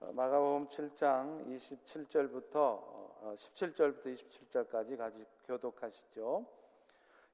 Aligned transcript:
어, 0.00 0.12
마가복음 0.12 0.68
7장 0.68 1.46
27절부터 1.46 2.80
17절부터 3.36 4.16
27절까지 4.16 4.96
같이 4.96 5.26
교독하시죠. 5.46 6.46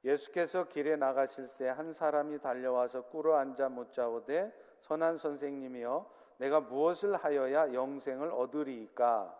예수께서 0.04 0.64
길에 0.68 0.96
나가실새 0.96 1.68
한 1.68 1.92
사람이 1.94 2.40
달려와서 2.40 3.02
꿇어 3.04 3.36
앉아 3.36 3.68
묻자오되 3.68 4.52
선한 4.82 5.18
선생님이여 5.18 6.10
내가 6.38 6.60
무엇을 6.60 7.16
하여야 7.16 7.72
영생을 7.72 8.30
얻으리이까? 8.30 9.34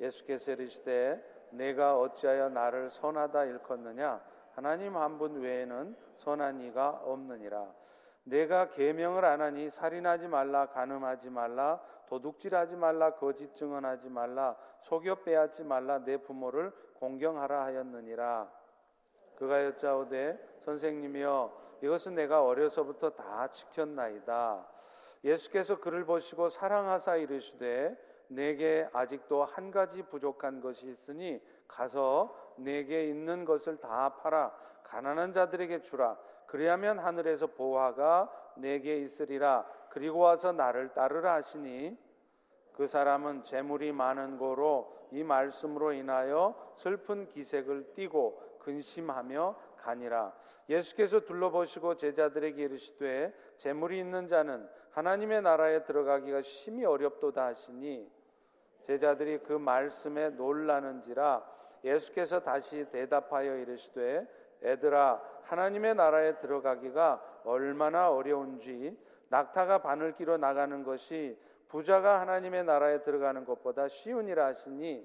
예수께서 0.00 0.52
이르시되 0.52 1.48
내가 1.50 1.98
어찌하여 1.98 2.48
나를 2.48 2.90
선하다 2.90 3.44
일컫느냐? 3.44 4.20
하나님 4.54 4.96
한 4.96 5.18
분 5.18 5.40
외에는 5.40 5.96
선한 6.18 6.60
이가 6.62 7.00
없느니라. 7.04 7.64
내가 8.24 8.70
계명을 8.70 9.24
안 9.24 9.40
하니 9.40 9.70
살인하지 9.70 10.26
말라 10.28 10.66
간음하지 10.66 11.30
말라 11.30 11.80
도둑질하지 12.14 12.76
말라 12.76 13.14
거짓 13.14 13.52
증언하지 13.56 14.08
말라 14.08 14.54
속여 14.82 15.16
빼앗지 15.24 15.64
말라 15.64 15.98
내 15.98 16.16
부모를 16.16 16.72
공경하라 17.00 17.64
하였느니라. 17.64 18.48
그가 19.34 19.64
여짜오되 19.64 20.38
선생님이여 20.64 21.64
이것은 21.82 22.14
내가 22.14 22.44
어려서부터 22.44 23.10
다 23.10 23.48
지켰나이다. 23.48 24.64
예수께서 25.24 25.80
그를 25.80 26.04
보시고 26.04 26.50
사랑하사 26.50 27.16
이르시되 27.16 27.96
내게 28.28 28.88
아직도 28.92 29.44
한 29.44 29.72
가지 29.72 30.02
부족한 30.02 30.60
것이 30.60 30.86
있으니 30.86 31.42
가서 31.66 32.32
내게 32.56 33.08
있는 33.08 33.44
것을 33.44 33.78
다 33.78 34.14
팔아 34.22 34.54
가난한 34.84 35.32
자들에게 35.32 35.82
주라. 35.82 36.16
그리하면 36.46 37.00
하늘에서 37.00 37.48
보화가 37.48 38.30
내게 38.58 38.98
있으리라. 38.98 39.66
그리고 39.88 40.20
와서 40.20 40.52
나를 40.52 40.90
따르라 40.94 41.34
하시니 41.34 42.03
그 42.76 42.86
사람은 42.86 43.44
재물이 43.44 43.92
많은 43.92 44.38
고로 44.38 44.92
이 45.10 45.22
말씀으로 45.22 45.92
인하여 45.92 46.54
슬픈 46.76 47.28
기색을 47.28 47.94
띠고 47.94 48.58
근심하며 48.60 49.56
가니라. 49.78 50.32
예수께서 50.68 51.20
둘러보시고 51.20 51.96
제자들에게 51.96 52.62
이르시되 52.62 53.32
재물이 53.58 53.98
있는 53.98 54.26
자는 54.28 54.66
하나님의 54.92 55.42
나라에 55.42 55.84
들어가기가 55.84 56.42
심히 56.42 56.84
어렵도다 56.84 57.46
하시니 57.46 58.10
제자들이 58.86 59.38
그 59.38 59.52
말씀에 59.52 60.30
놀라는지라 60.30 61.42
예수께서 61.84 62.40
다시 62.40 62.86
대답하여 62.90 63.56
이르시되 63.56 64.26
애들아 64.62 65.20
하나님의 65.42 65.94
나라에 65.94 66.38
들어가기가 66.38 67.42
얼마나 67.44 68.10
어려운지 68.10 68.96
낙타가 69.28 69.78
바늘 69.78 70.14
끼러 70.16 70.38
나가는 70.38 70.82
것이 70.82 71.36
부자가 71.74 72.20
하나님의 72.20 72.62
나라에 72.62 73.02
들어가는 73.02 73.44
것보다 73.44 73.88
쉬우니라 73.88 74.46
하시니 74.46 75.04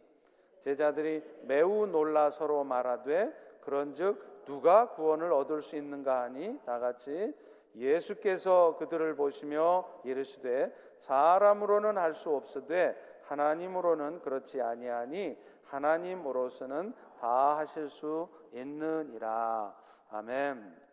제자들이 0.64 1.24
매우 1.48 1.88
놀라 1.88 2.30
서로 2.30 2.64
말하되 2.64 3.34
그런즉 3.62 4.46
누가 4.46 4.90
구원을 4.90 5.34
얻을 5.34 5.64
수 5.64 5.76
있는가 5.76 6.22
하니 6.22 6.60
다 6.68 6.78
같이 6.78 7.34
예수께서 7.76 8.76
그들을 8.78 9.16
보시며 9.16 9.84
이르시되 10.04 10.72
사람으로는 11.00 11.98
할 11.98 12.14
수 12.14 12.36
없으되 12.36 12.96
하나님으로는 13.24 14.22
그렇지 14.22 14.62
아니하니 14.62 15.36
하나님으로서는 15.66 16.94
다 17.20 17.58
하실 17.58 17.90
수 17.90 18.30
있느니라 18.54 19.74
아멘. 20.12 20.89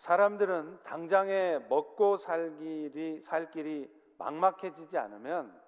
사람들은 0.00 0.82
당장에 0.84 1.58
먹고 1.68 2.16
살 2.18 2.56
길이 2.58 3.20
살 3.22 3.50
길이 3.50 3.90
막막해지지 4.18 4.96
않으면 4.96 5.60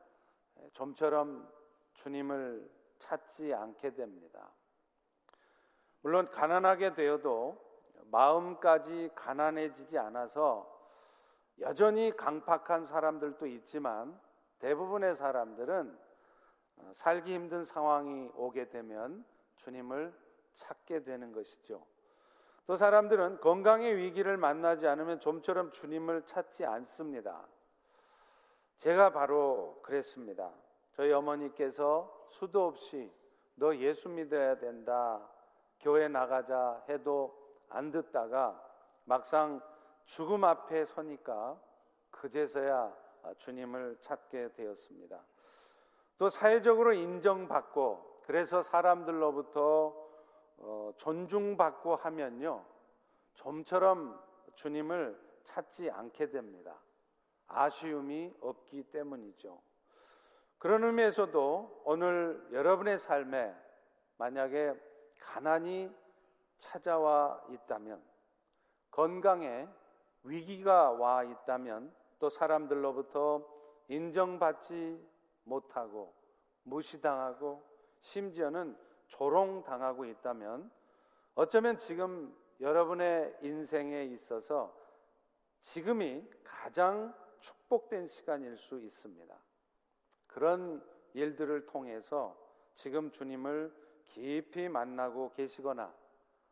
좀처럼 0.72 1.48
주님을 1.94 2.70
찾지 2.98 3.54
않게 3.54 3.94
됩니다. 3.94 4.50
물론 6.02 6.30
가난하게 6.30 6.94
되어도 6.94 7.60
마음까지 8.10 9.10
가난해지지 9.14 9.98
않아서 9.98 10.68
여전히 11.60 12.16
강팍한 12.16 12.86
사람들도 12.86 13.46
있지만 13.46 14.18
대부분의 14.60 15.16
사람들은 15.16 15.98
살기 16.94 17.34
힘든 17.34 17.64
상황이 17.64 18.30
오게 18.34 18.70
되면 18.70 19.24
주님을 19.56 20.12
찾게 20.54 21.04
되는 21.04 21.32
것이죠. 21.32 21.84
또 22.70 22.76
사람들은 22.76 23.40
건강의 23.40 23.96
위기를 23.96 24.36
만나지 24.36 24.86
않으면 24.86 25.18
좀처럼 25.18 25.72
주님을 25.72 26.22
찾지 26.26 26.64
않습니다. 26.64 27.44
제가 28.78 29.10
바로 29.10 29.80
그랬습니다. 29.82 30.52
저희 30.92 31.10
어머니께서 31.10 32.28
수도 32.28 32.68
없이 32.68 33.10
너 33.56 33.74
예수 33.74 34.08
믿어야 34.08 34.56
된다. 34.60 35.20
교회 35.80 36.06
나가자 36.06 36.80
해도 36.88 37.36
안 37.70 37.90
듣다가 37.90 38.62
막상 39.04 39.60
죽음 40.04 40.44
앞에 40.44 40.84
서니까 40.84 41.60
그제서야 42.12 42.94
주님을 43.38 43.98
찾게 44.02 44.52
되었습니다. 44.52 45.18
또 46.18 46.30
사회적으로 46.30 46.92
인정받고 46.92 48.20
그래서 48.26 48.62
사람들로부터 48.62 49.60
어, 49.60 49.99
존중받고 51.00 51.96
하면요 51.96 52.64
좀처럼 53.34 54.20
주님을 54.56 55.18
찾지 55.44 55.90
않게 55.90 56.30
됩니다. 56.30 56.76
아쉬움이 57.46 58.34
없기 58.40 58.84
때문이죠. 58.84 59.60
그런 60.58 60.84
의미에서도 60.84 61.82
오늘 61.84 62.46
여러분의 62.52 62.98
삶에 62.98 63.54
만약에 64.18 64.74
가난이 65.18 65.90
찾아와 66.58 67.42
있다면 67.48 68.02
건강에 68.90 69.66
위기가 70.22 70.90
와 70.90 71.24
있다면 71.24 71.94
또 72.18 72.28
사람들로부터 72.28 73.42
인정받지 73.88 75.02
못하고 75.44 76.14
무시당하고 76.64 77.62
심지어는 78.02 78.76
조롱당하고 79.08 80.04
있다면 80.04 80.70
어쩌면 81.34 81.78
지금 81.78 82.34
여러분의 82.60 83.36
인생에 83.42 84.04
있어서 84.04 84.74
지금이 85.62 86.24
가장 86.44 87.14
축복된 87.40 88.08
시간일 88.08 88.56
수 88.58 88.78
있습니다. 88.78 89.34
그런 90.26 90.82
일들을 91.14 91.66
통해서 91.66 92.36
지금 92.74 93.10
주님을 93.10 93.74
깊이 94.04 94.68
만나고 94.68 95.32
계시거나 95.32 95.92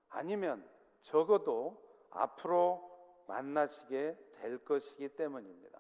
아니면 0.09 0.67
적어도 1.03 1.81
앞으로 2.11 2.89
만나시게 3.27 4.17
될 4.41 4.65
것이기 4.65 5.11
때문입니다. 5.11 5.79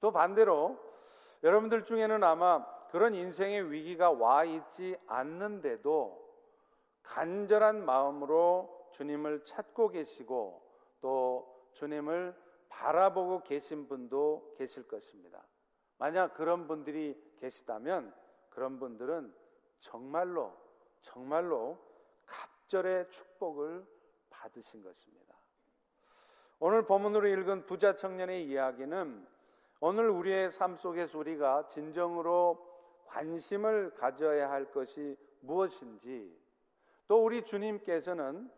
또 0.00 0.12
반대로 0.12 0.78
여러분들 1.42 1.84
중에는 1.84 2.22
아마 2.22 2.64
그런 2.90 3.14
인생의 3.14 3.70
위기가 3.70 4.10
와 4.10 4.44
있지 4.44 4.96
않는데도 5.06 6.21
간절한 7.02 7.84
마음으로 7.84 8.88
주님을 8.92 9.44
찾고 9.44 9.88
계시고 9.88 10.62
또 11.00 11.68
주님을 11.74 12.34
바라보고 12.68 13.42
계신 13.42 13.88
분도 13.88 14.54
계실 14.56 14.86
것입니다. 14.88 15.42
만약 15.98 16.34
그런 16.34 16.66
분들이 16.66 17.20
계시다면 17.38 18.12
그런 18.50 18.78
분들은 18.78 19.32
정말로 19.80 20.52
정말로 21.02 21.78
갑절의 22.26 23.10
축복을 23.10 23.84
받으신 24.30 24.82
것입니다. 24.82 25.36
오늘 26.60 26.84
본문으로 26.86 27.26
읽은 27.28 27.66
부자 27.66 27.96
청년의 27.96 28.46
이야기는 28.46 29.26
오늘 29.80 30.08
우리의 30.10 30.52
삶 30.52 30.76
속에서 30.76 31.18
우리가 31.18 31.68
진정으로 31.70 32.72
관심을 33.06 33.94
가져야 33.96 34.48
할 34.50 34.70
것이 34.70 35.16
무엇인지 35.40 36.41
또 37.12 37.22
우리 37.22 37.44
주님께서는 37.44 38.50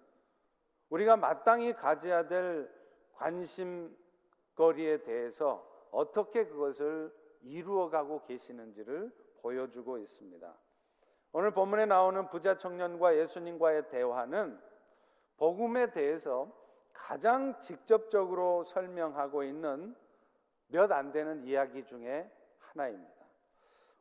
우리가 0.89 1.17
마땅히 1.17 1.73
가져야 1.73 2.29
될 2.29 2.71
관심거리에 3.15 4.99
대해서 5.03 5.67
어떻게 5.91 6.47
그것을 6.47 7.13
이루어가고 7.43 8.23
계시는지를 8.27 9.11
보여주고 9.43 9.99
있습니다. 9.99 10.55
오늘 11.33 11.51
본문에 11.51 11.87
나오는 11.87 12.31
부자 12.31 12.57
청년과 12.57 13.17
예수님과의 13.17 13.89
대화는 13.89 14.57
복음에 15.37 15.91
대해서 15.91 16.49
가장 16.93 17.61
직접적으로 17.61 18.63
설명하고 18.67 19.43
있는 19.43 19.97
몇 20.69 20.93
안 20.93 21.11
되는 21.11 21.43
이야기 21.43 21.85
중에 21.87 22.31
하나입니다. 22.61 23.25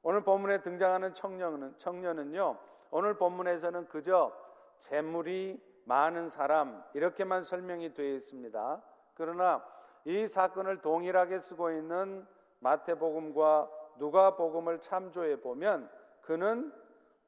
오늘 0.03 0.23
본문에 0.23 0.61
등장하는 0.61 1.15
청년은, 1.15 1.79
청년은요, 1.79 2.59
오늘 2.91 3.17
본문에서는 3.17 3.87
그저 3.87 4.42
재물이 4.83 5.61
많은 5.85 6.29
사람, 6.29 6.83
이렇게만 6.93 7.43
설명이 7.43 7.93
되어 7.93 8.15
있습니다. 8.15 8.81
그러나 9.15 9.63
이 10.05 10.27
사건을 10.27 10.81
동일하게 10.81 11.39
쓰고 11.39 11.71
있는 11.71 12.25
마태복음과 12.59 13.69
누가복음을 13.97 14.79
참조해 14.79 15.41
보면 15.41 15.89
그는 16.21 16.73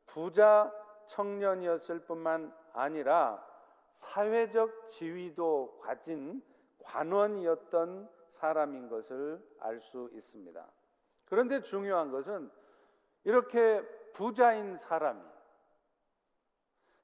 부자 0.07 0.71
청년이었을 1.07 1.99
뿐만 2.05 2.53
아니라 2.73 3.45
사회적 3.95 4.91
지위도 4.91 5.79
가진 5.81 6.41
관원이었던 6.83 8.09
사람인 8.31 8.89
것을 8.89 9.41
알 9.59 9.79
수 9.79 10.09
있습니다. 10.13 10.65
그런데 11.25 11.61
중요한 11.61 12.11
것은 12.11 12.49
이렇게 13.23 13.81
부자인 14.13 14.77
사람이 14.77 15.21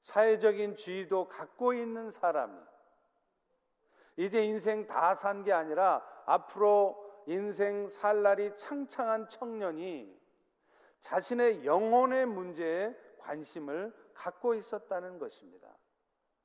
사회적인 0.02 0.76
지위도 0.76 1.28
갖고 1.28 1.72
있는 1.72 2.10
사람이 2.10 2.58
이제 4.16 4.44
인생 4.44 4.86
다 4.86 5.14
산 5.14 5.44
게 5.44 5.52
아니라 5.52 6.02
앞으로 6.26 6.98
인생 7.26 7.88
살 7.88 8.22
날이 8.22 8.52
창창한 8.58 9.28
청년이 9.28 10.20
자신의 11.00 11.64
영혼의 11.64 12.26
문제에 12.26 12.94
관심을 13.18 13.92
갖고 14.14 14.54
있었다는 14.54 15.18
것입니다. 15.18 15.68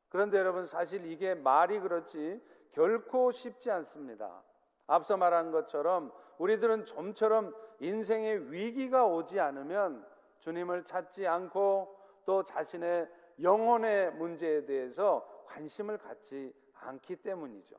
그런데 0.09 0.38
여러분 0.38 0.68
사실 0.68 1.06
이게 1.12 1.36
말이 1.36 1.80
그렇지 1.80 2.42
결코 2.71 3.31
쉽지 3.31 3.69
않습니다. 3.71 4.44
앞서 4.88 5.18
말한 5.18 5.51
것처럼 5.51 6.12
우리들은 6.38 6.86
좀처럼 6.86 7.54
인생의 7.80 8.51
위기가 8.51 9.06
오지 9.06 9.39
않으면 9.39 10.06
주님을 10.39 10.86
찾지 10.86 11.27
않고 11.27 11.95
또 12.25 12.44
자신의 12.44 13.09
영혼의 13.42 14.13
문제에 14.13 14.66
대해서 14.66 15.45
관심을 15.48 15.98
갖지 15.98 16.54
않기 16.74 17.18
때문이죠. 17.18 17.75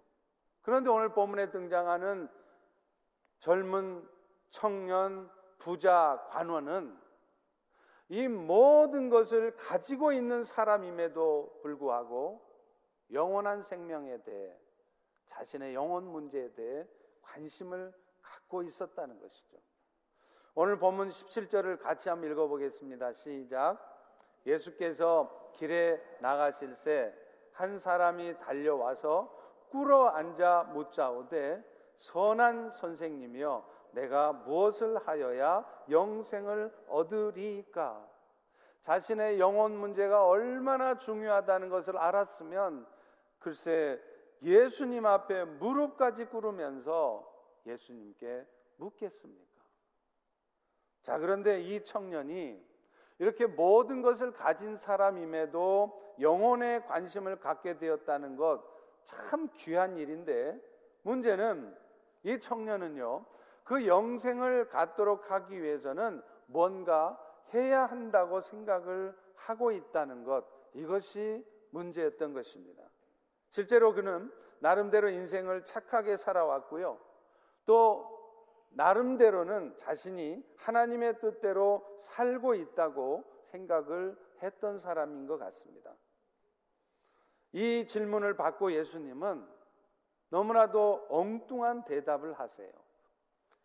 그런데 0.62 0.90
오늘 0.90 1.10
본문에 1.10 1.50
등장하는 1.50 2.28
젊은 3.40 4.06
청년 4.50 5.31
부자 5.58 6.26
관원은 6.31 6.96
이 8.10 8.26
모든 8.26 9.10
것을 9.10 9.55
가지고 9.56 10.12
있는 10.12 10.44
사람임에도 10.44 11.61
불구하고 11.62 12.43
영원한 13.12 13.62
생명에 13.64 14.22
대해 14.22 14.56
자신의 15.26 15.75
영혼 15.75 16.04
문제에 16.04 16.52
대해 16.52 16.87
관심을 17.22 17.93
갖고 18.22 18.62
있었다는 18.62 19.20
것이죠. 19.20 19.58
오늘 20.54 20.78
본문 20.78 21.11
17절을 21.11 21.81
같이 21.81 22.08
한번 22.08 22.31
읽어보겠습니다. 22.31 23.12
시작. 23.12 23.78
예수께서 24.46 25.38
길에 25.58 26.00
나가실 26.20 26.75
새한 26.76 27.78
사람이 27.81 28.38
달려와서 28.38 29.37
꿇어 29.70 30.06
앉아 30.08 30.70
묻자오되 30.72 31.62
선한 31.99 32.70
선생님이여 32.70 33.78
내가 33.93 34.32
무엇을 34.32 34.99
하여야 35.06 35.64
영생을 35.90 36.72
얻으리까? 36.88 38.08
자신의 38.82 39.40
영혼 39.40 39.76
문제가 39.76 40.26
얼마나 40.26 40.99
중요하다는 40.99 41.69
것을 41.69 41.99
알았으면 41.99 42.87
글쎄 43.40 44.00
예수님 44.40 45.04
앞에 45.04 45.44
무릎까지 45.44 46.26
꿇으면서 46.26 47.28
예수님께 47.66 48.46
묻겠습니까? 48.76 49.62
자, 51.02 51.19
그런데 51.19 51.61
이 51.61 51.82
청년이 51.84 52.67
이렇게 53.18 53.46
모든 53.46 54.02
것을 54.02 54.32
가진 54.32 54.76
사람임에도 54.76 56.14
영혼에 56.20 56.80
관심을 56.80 57.40
갖게 57.40 57.78
되었다는 57.78 58.36
것 58.36 58.78
참 59.08 59.48
귀한 59.54 59.96
일인데 59.96 60.58
문제는 61.02 61.74
이 62.24 62.38
청년은요, 62.40 63.24
그 63.64 63.86
영생을 63.86 64.68
갖도록 64.68 65.30
하기 65.30 65.62
위해서는 65.62 66.22
뭔가 66.46 67.18
해야 67.54 67.86
한다고 67.86 68.40
생각을 68.40 69.16
하고 69.34 69.72
있다는 69.72 70.24
것, 70.24 70.44
이것이 70.74 71.44
문제였던 71.70 72.34
것입니다. 72.34 72.82
실제로 73.50 73.94
그는 73.94 74.30
나름대로 74.60 75.08
인생을 75.08 75.64
착하게 75.64 76.18
살아왔고요. 76.18 76.98
또 77.64 78.17
나름대로는 78.70 79.76
자신이 79.78 80.42
하나님의 80.56 81.18
뜻대로 81.20 81.84
살고 82.04 82.54
있다고 82.54 83.24
생각을 83.50 84.16
했던 84.42 84.78
사람인 84.78 85.26
것 85.26 85.38
같습니다. 85.38 85.92
이 87.52 87.86
질문을 87.86 88.36
받고 88.36 88.72
예수님은 88.72 89.46
너무나도 90.30 91.06
엉뚱한 91.08 91.84
대답을 91.84 92.34
하세요. 92.34 92.70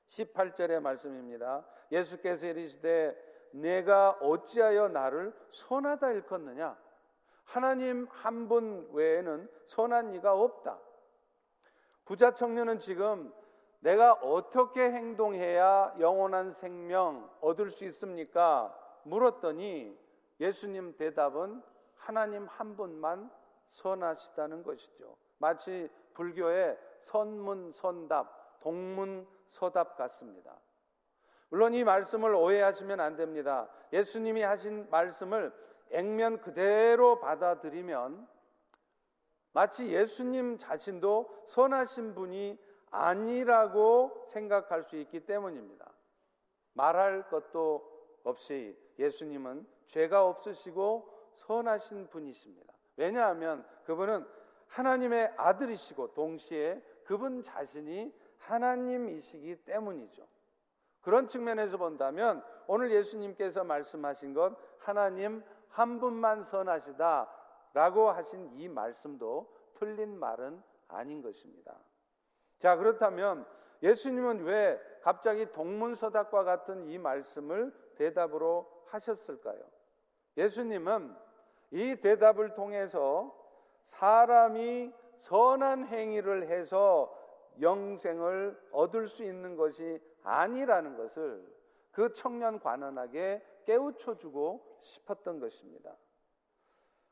18절의 0.10 0.80
말씀입니다. 0.80 1.66
예수께서 1.92 2.46
이르시되 2.48 3.50
내가 3.52 4.12
어찌하여 4.22 4.88
나를 4.90 5.34
선하다 5.52 6.12
일컫느냐? 6.12 6.78
하나님 7.44 8.08
한 8.10 8.48
분 8.48 8.90
외에는 8.94 9.50
선한 9.68 10.16
이가 10.16 10.34
없다. 10.34 10.80
부자 12.06 12.34
청년은 12.34 12.80
지금 12.80 13.32
내가 13.84 14.14
어떻게 14.14 14.82
행동해야 14.82 15.96
영원한 16.00 16.54
생명 16.54 17.30
얻을 17.42 17.70
수 17.70 17.84
있습니까? 17.86 18.74
물었더니 19.04 19.94
예수님 20.40 20.96
대답은 20.96 21.62
하나님 21.98 22.48
한 22.48 22.78
분만 22.78 23.30
선하시다는 23.72 24.64
것이죠. 24.64 25.18
마치 25.38 25.90
불교의 26.14 26.78
선문선답, 27.04 28.62
동문서답 28.62 29.98
같습니다. 29.98 30.56
물론 31.50 31.74
이 31.74 31.84
말씀을 31.84 32.34
오해하시면 32.34 33.02
안 33.02 33.18
됩니다. 33.18 33.68
예수님이 33.92 34.44
하신 34.44 34.90
말씀을 34.92 35.54
액면 35.92 36.40
그대로 36.40 37.20
받아들이면 37.20 38.28
마치 39.52 39.88
예수님 39.88 40.58
자신도 40.58 41.48
선하신 41.50 42.16
분이 42.16 42.58
아니라고 42.94 44.28
생각할 44.30 44.84
수 44.84 44.98
있기 44.98 45.26
때문입니다. 45.26 45.90
말할 46.74 47.28
것도 47.30 47.84
없이 48.24 48.78
예수님은 49.00 49.66
죄가 49.88 50.26
없으시고 50.28 51.12
선하신 51.36 52.10
분이십니다. 52.10 52.72
왜냐하면 52.96 53.66
그분은 53.86 54.26
하나님의 54.68 55.34
아들이시고 55.38 56.14
동시에 56.14 56.82
그분 57.06 57.44
자신이 57.44 58.14
하나님이시기 58.38 59.66
때문이죠. 59.66 60.24
그런 61.02 61.28
측면에서 61.28 61.78
본다면 61.78 62.44
오늘 62.68 62.92
예수님께서 62.92 63.64
말씀하신 63.64 64.34
것 64.34 64.56
하나님 64.80 65.44
한 65.70 66.00
분만 66.00 66.44
선하시다라고 66.46 68.12
하신 68.12 68.52
이 68.60 68.70
말씀도 68.70 69.52
틀린 69.76 70.18
말은 70.18 70.62
아닌 70.88 71.22
것입니다. 71.22 71.76
자, 72.60 72.76
그렇다면 72.76 73.46
예수님은 73.82 74.44
왜 74.44 74.80
갑자기 75.02 75.52
동문서답과 75.52 76.44
같은 76.44 76.88
이 76.88 76.98
말씀을 76.98 77.74
대답으로 77.96 78.70
하셨을까요? 78.88 79.60
예수님은 80.38 81.14
이 81.72 81.96
대답을 82.02 82.54
통해서 82.54 83.36
사람이 83.84 84.94
선한 85.24 85.88
행위를 85.88 86.48
해서 86.48 87.14
영생을 87.62 88.58
얻을 88.72 89.08
수 89.08 89.24
있는 89.24 89.56
것이 89.56 90.00
아니라는 90.24 90.98
것을 90.98 91.46
그 91.92 92.14
청년 92.14 92.60
관원에게 92.60 93.42
깨우쳐 93.66 94.18
주고 94.18 94.78
싶었던 94.82 95.40
것입니다. 95.40 95.96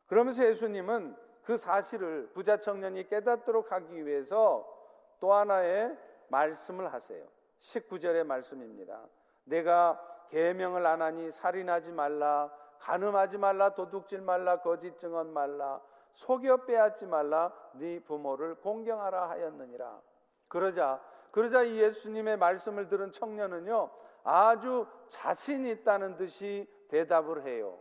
그러면서 0.07 0.43
예수님은 0.45 1.15
그 1.43 1.57
사실을 1.57 2.29
부자 2.33 2.57
청년이 2.57 3.07
깨닫도록 3.07 3.71
하기 3.71 4.05
위해서 4.05 4.80
또 5.21 5.33
하나의 5.33 5.95
말씀을 6.29 6.91
하세요. 6.91 7.23
19절의 7.61 8.25
말씀입니다. 8.25 8.99
내가 9.45 10.01
계명을 10.29 10.85
안 10.85 11.01
하니 11.01 11.31
살인하지 11.33 11.91
말라, 11.91 12.51
간음하지 12.79 13.37
말라, 13.37 13.75
도둑질 13.75 14.21
말라, 14.21 14.61
거짓 14.61 14.97
증언 14.97 15.31
말라, 15.31 15.79
속여 16.15 16.65
빼앗지 16.65 17.05
말라 17.05 17.53
네 17.73 17.99
부모를 17.99 18.55
공경하라 18.55 19.29
하였느니라. 19.29 20.01
그러자 20.47 20.99
그러자 21.29 21.63
이 21.63 21.77
예수님의 21.79 22.37
말씀을 22.37 22.89
들은 22.89 23.11
청년은요 23.13 23.89
아주 24.23 24.85
자신 25.09 25.65
있다는 25.67 26.17
듯이 26.17 26.67
대답을 26.89 27.43
해요. 27.43 27.77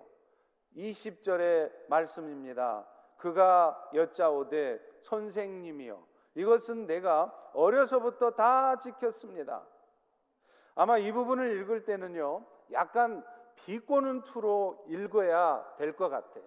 20절의 0.77 1.73
말씀입니다. 1.89 2.87
그가 3.17 3.91
여짜오되 3.95 4.79
선생님이요 5.03 6.10
이것은 6.35 6.87
내가 6.87 7.33
어려서부터 7.55 8.33
다 8.33 8.79
지켰습니다. 8.79 9.63
아마 10.75 10.99
이 10.99 11.11
부분을 11.13 11.61
읽을 11.61 11.85
때는요 11.85 12.45
약간 12.73 13.25
비꼬는 13.57 14.23
투로 14.23 14.85
읽어야 14.89 15.65
될 15.77 15.97
것 15.97 16.09
같아요. 16.09 16.45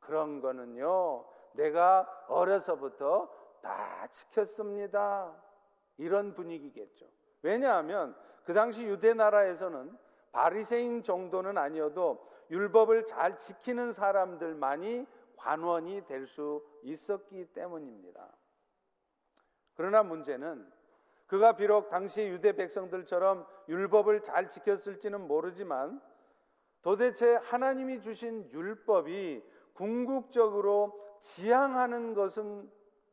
그런 0.00 0.40
거는요, 0.40 1.24
내가 1.52 2.06
어려서부터 2.28 3.30
다 3.62 4.06
지켰습니다. 4.10 5.32
이런 5.96 6.34
분위기겠죠. 6.34 7.06
왜냐하면 7.42 8.14
그 8.44 8.52
당시 8.52 8.82
유대 8.82 9.14
나라에서는 9.14 9.96
바리새인 10.32 11.02
정도는 11.02 11.56
아니어도 11.56 12.28
율법을 12.50 13.06
잘 13.06 13.38
지키는 13.40 13.94
사람들만이 13.94 15.06
관원이 15.36 16.06
될 16.06 16.26
수 16.26 16.62
있었기 16.82 17.46
때문입니다. 17.54 18.28
그러나 19.74 20.02
문제는 20.02 20.66
그가 21.26 21.56
비록 21.56 21.88
당시 21.88 22.22
유대 22.22 22.52
백성들처럼 22.52 23.46
율법을 23.68 24.22
잘 24.22 24.50
지켰을지는 24.50 25.26
모르지만 25.26 26.00
도대체 26.82 27.34
하나님이 27.36 28.02
주신 28.02 28.50
율법이 28.52 29.42
궁극적으로 29.72 31.00
지향하는 31.20 32.14
것은 32.14 32.70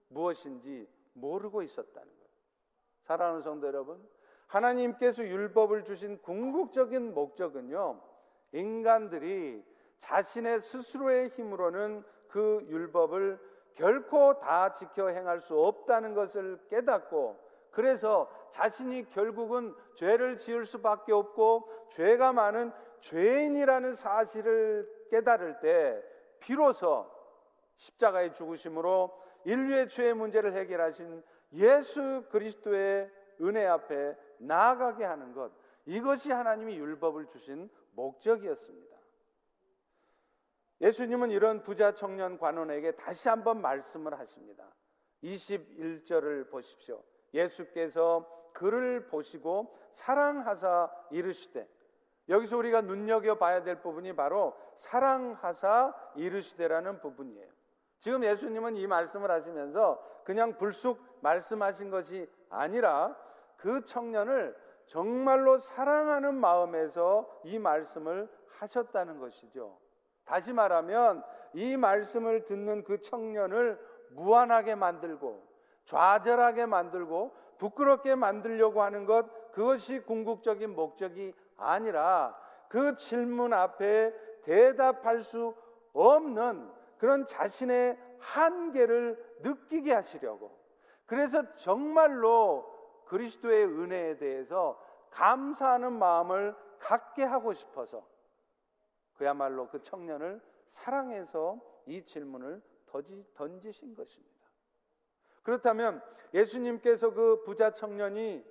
무엇인지 0.10 0.88
모르고 1.14 1.64
있었다는 1.64 1.94
거예요. 2.08 2.30
사랑하는 3.04 3.42
성도 3.42 3.68
여러분, 3.68 4.06
하나님께서 4.48 5.26
율법을 5.26 5.86
주신 5.86 6.22
궁극적인 6.22 7.14
목적은요, 7.14 8.02
인간들이 8.52 9.64
자신의 10.00 10.62
스스로의 10.62 11.30
힘으로는 11.30 12.04
그 12.28 12.66
율법을 12.70 13.40
결코 13.76 14.40
다 14.40 14.74
지켜 14.74 15.10
행할 15.10 15.42
수 15.42 15.58
없다는 15.58 16.14
것을 16.14 16.60
깨닫고 16.70 17.40
그래서 17.72 18.30
자신이 18.52 19.10
결국은 19.10 19.74
죄를 19.96 20.38
지을 20.38 20.66
수밖에 20.66 21.14
없고 21.14 21.70
죄가 21.92 22.34
많은 22.34 22.72
죄인이라는 23.02 23.96
사실을 23.96 24.88
깨달을 25.10 25.60
때 25.60 26.02
비로소 26.40 27.10
십자가의 27.78 28.34
죽으심으로 28.34 29.12
인류의 29.46 29.90
죄의 29.90 30.14
문제를 30.14 30.54
해결하신 30.54 31.24
예수 31.54 32.24
그리스도의 32.30 33.10
은혜 33.42 33.66
앞에 33.66 34.16
나아가게 34.38 35.04
하는 35.04 35.34
것 35.34 35.52
이것이 35.86 36.32
하나님이 36.32 36.76
율법을 36.76 37.28
주신 37.28 37.70
목적이었습니다. 37.96 38.91
예수님은 40.82 41.30
이런 41.30 41.62
부자 41.62 41.94
청년 41.94 42.38
관원에게 42.38 42.92
다시 42.94 43.30
한번 43.30 43.62
말씀을 43.62 44.18
하십니다. 44.18 44.66
21절을 45.24 46.50
보십시오. 46.50 47.02
예수께서 47.34 48.28
그를 48.54 49.08
보시고 49.08 49.78
사랑하사 49.94 50.92
이르시되 51.12 51.68
여기서 52.30 52.58
우리가 52.58 52.82
눈여겨 52.82 53.38
봐야 53.38 53.64
될 53.64 53.82
부분이 53.82 54.16
바로 54.16 54.58
사랑하사 54.78 55.94
이르시되라는 56.16 57.00
부분이에요. 57.02 57.48
지금 58.00 58.24
예수님은 58.24 58.78
이 58.78 58.88
말씀을 58.88 59.30
하시면서 59.30 60.02
그냥 60.24 60.58
불쑥 60.58 61.00
말씀하신 61.22 61.92
것이 61.92 62.28
아니라 62.50 63.16
그 63.58 63.86
청년을 63.86 64.56
정말로 64.88 65.60
사랑하는 65.60 66.36
마음에서 66.36 67.30
이 67.44 67.60
말씀을 67.60 68.28
하셨다는 68.58 69.20
것이죠. 69.20 69.78
다시 70.26 70.54
말하면 70.54 71.24
이 71.54 71.76
말씀을 71.78 72.46
듣는 72.46 72.84
그 72.84 73.02
청년을 73.02 73.80
무안하게 74.12 74.76
만들고 74.76 75.44
좌절하게 75.86 76.66
만들고 76.66 77.36
부끄럽게 77.58 78.16
만들려고 78.16 78.82
하는 78.82 79.06
것 79.06 79.52
그것이 79.52 80.00
궁극적인 80.00 80.74
목적이 80.76 81.34
아니라 81.58 82.36
그 82.70 82.96
질문 82.96 83.54
앞에 83.54 84.14
대답할 84.44 85.24
수 85.24 85.54
없는 85.94 86.70
그런 86.98 87.26
자신의 87.26 87.98
한계를 88.20 89.22
느끼게 89.42 89.94
하시려고. 89.94 90.52
그래서 91.06 91.44
정말로 91.56 92.66
그리스도의 93.06 93.66
은혜에 93.66 94.18
대해서 94.18 94.82
감사하는 95.10 95.92
마음을 95.94 96.56
갖게 96.80 97.24
하고 97.24 97.54
싶어서 97.54 98.04
그야말로 99.22 99.68
그 99.68 99.84
청년을 99.84 100.42
사랑해서 100.72 101.60
이 101.86 102.04
질문을 102.04 102.60
던지신 103.36 103.94
것입니다. 103.94 104.48
그렇다면 105.44 106.02
예수님께서 106.34 107.14
그 107.14 107.44
부자 107.44 107.70
청년이 107.76 108.44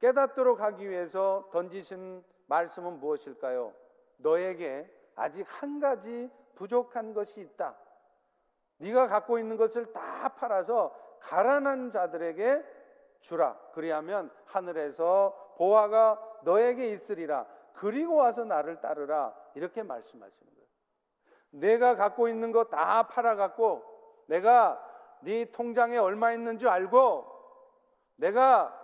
깨닫도록 0.00 0.60
하기 0.60 0.90
위해서 0.90 1.48
던지신 1.52 2.24
말씀은 2.48 2.98
무엇일까요? 2.98 3.72
너에게 4.16 4.92
아직 5.14 5.46
한 5.48 5.78
가지 5.78 6.28
부족한 6.56 7.14
것이 7.14 7.40
있다. 7.40 7.76
네가 8.78 9.06
갖고 9.06 9.38
있는 9.38 9.56
것을 9.56 9.92
다 9.92 10.30
팔아서 10.30 10.92
가난한 11.20 11.92
자들에게 11.92 12.60
주라. 13.20 13.56
그리하면 13.72 14.32
하늘에서 14.46 15.54
보화가 15.58 16.40
너에게 16.42 16.88
있으리라. 16.88 17.46
그리고 17.74 18.16
와서 18.16 18.42
나를 18.42 18.80
따르라. 18.80 19.40
이렇게 19.54 19.82
말씀하시는 19.82 20.52
거예요. 20.54 20.68
내가 21.50 21.96
갖고 21.96 22.28
있는 22.28 22.52
거 22.52 22.64
다 22.64 23.08
팔아 23.08 23.36
갖고 23.36 23.82
내가 24.26 24.80
네 25.20 25.50
통장에 25.52 25.96
얼마 25.98 26.32
있는 26.32 26.58
줄 26.58 26.68
알고 26.68 27.26
내가 28.16 28.78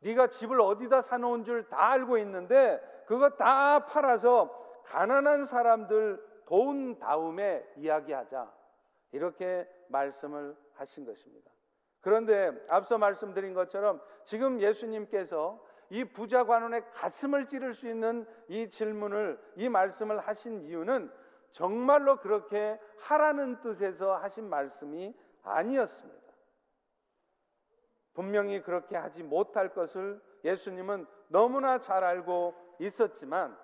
네가 0.00 0.28
집을 0.28 0.60
어디다 0.60 1.02
사놓은 1.02 1.44
줄 1.44 1.68
다 1.68 1.90
알고 1.90 2.18
있는데 2.18 2.80
그거 3.06 3.30
다 3.30 3.86
팔아서 3.86 4.82
가난한 4.86 5.44
사람들 5.44 6.32
도운 6.46 6.98
다음에 6.98 7.64
이야기하자. 7.76 8.50
이렇게 9.12 9.68
말씀을 9.88 10.56
하신 10.74 11.04
것입니다. 11.06 11.50
그런데 12.00 12.50
앞서 12.68 12.98
말씀드린 12.98 13.54
것처럼 13.54 14.00
지금 14.24 14.60
예수님께서 14.60 15.62
이 15.92 16.04
부자 16.04 16.44
관원의 16.44 16.82
가슴을 16.94 17.48
찌를 17.48 17.74
수 17.74 17.86
있는 17.86 18.26
이 18.48 18.70
질문을 18.70 19.38
이 19.56 19.68
말씀을 19.68 20.20
하신 20.20 20.62
이유는 20.62 21.12
정말로 21.52 22.16
그렇게 22.16 22.80
하라는 23.00 23.60
뜻에서 23.60 24.16
하신 24.16 24.48
말씀이 24.48 25.14
아니었습니다. 25.42 26.32
분명히 28.14 28.62
그렇게 28.62 28.96
하지 28.96 29.22
못할 29.22 29.74
것을 29.74 30.18
예수님은 30.44 31.06
너무나 31.28 31.78
잘 31.78 32.04
알고 32.04 32.54
있었지만 32.78 33.54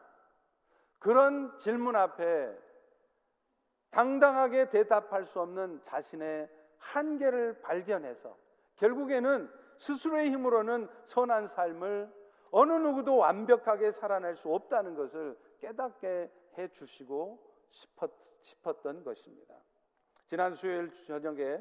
그런 0.99 1.58
질문 1.61 1.97
앞에 1.97 2.54
당당하게 3.90 4.68
대답할 4.68 5.25
수 5.25 5.40
없는 5.40 5.80
자신의 5.85 6.47
한계를 6.76 7.62
발견해서 7.62 8.37
결국에는 8.76 9.50
스스로의 9.78 10.30
힘으로는 10.30 10.90
선한 11.06 11.49
삶을 11.49 12.18
어느 12.50 12.73
누구도 12.73 13.17
완벽하게 13.17 13.93
살아낼 13.93 14.37
수 14.37 14.52
없다는 14.52 14.95
것을 14.95 15.37
깨닫게 15.61 16.31
해 16.57 16.69
주시고 16.69 17.38
싶었, 17.71 18.83
던 18.83 19.05
것입니다. 19.05 19.55
지난 20.26 20.55
수요일 20.55 20.90
저녁에 21.07 21.59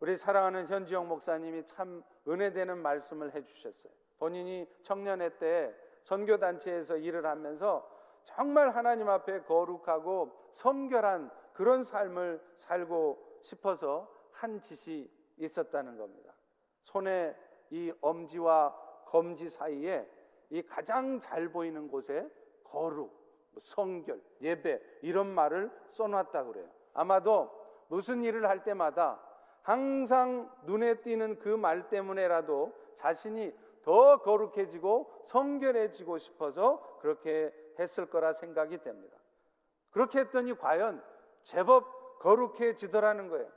우리 0.00 0.16
사랑하는 0.16 0.66
현지영 0.66 1.08
목사님이 1.08 1.64
참 1.66 2.02
은혜되는 2.26 2.78
말씀을 2.78 3.34
해 3.34 3.44
주셨어요. 3.44 3.92
본인이 4.18 4.66
청년회 4.82 5.38
때 5.38 5.74
선교단체에서 6.04 6.96
일을 6.96 7.24
하면서 7.26 7.88
정말 8.24 8.70
하나님 8.70 9.08
앞에 9.08 9.42
거룩하고 9.42 10.32
성결한 10.54 11.30
그런 11.52 11.84
삶을 11.84 12.40
살고 12.58 13.38
싶어서 13.42 14.12
한 14.32 14.60
짓이 14.62 15.10
있었다는 15.38 15.96
겁니다. 15.96 16.32
손에 16.84 17.36
이 17.70 17.92
엄지와 18.00 18.76
검지 19.12 19.50
사이에 19.50 20.08
이 20.50 20.62
가장 20.62 21.20
잘 21.20 21.48
보이는 21.50 21.86
곳에 21.88 22.26
거룩, 22.64 23.12
뭐 23.52 23.62
성결, 23.62 24.18
예배 24.40 24.80
이런 25.02 25.26
말을 25.28 25.70
써놨다 25.90 26.44
그래요. 26.44 26.66
아마도 26.94 27.50
무슨 27.88 28.24
일을 28.24 28.48
할 28.48 28.64
때마다 28.64 29.20
항상 29.62 30.50
눈에 30.64 30.94
띄는 31.02 31.38
그 31.40 31.56
말 31.56 31.88
때문에라도 31.90 32.72
자신이 32.96 33.54
더 33.84 34.18
거룩해지고 34.22 35.26
성결해지고 35.28 36.18
싶어서 36.18 36.98
그렇게 37.00 37.52
했을 37.78 38.06
거라 38.06 38.32
생각이 38.32 38.78
됩니다. 38.78 39.16
그렇게 39.90 40.20
했더니 40.20 40.56
과연 40.56 41.02
제법 41.44 42.18
거룩해지더라는 42.20 43.28
거예요. 43.28 43.48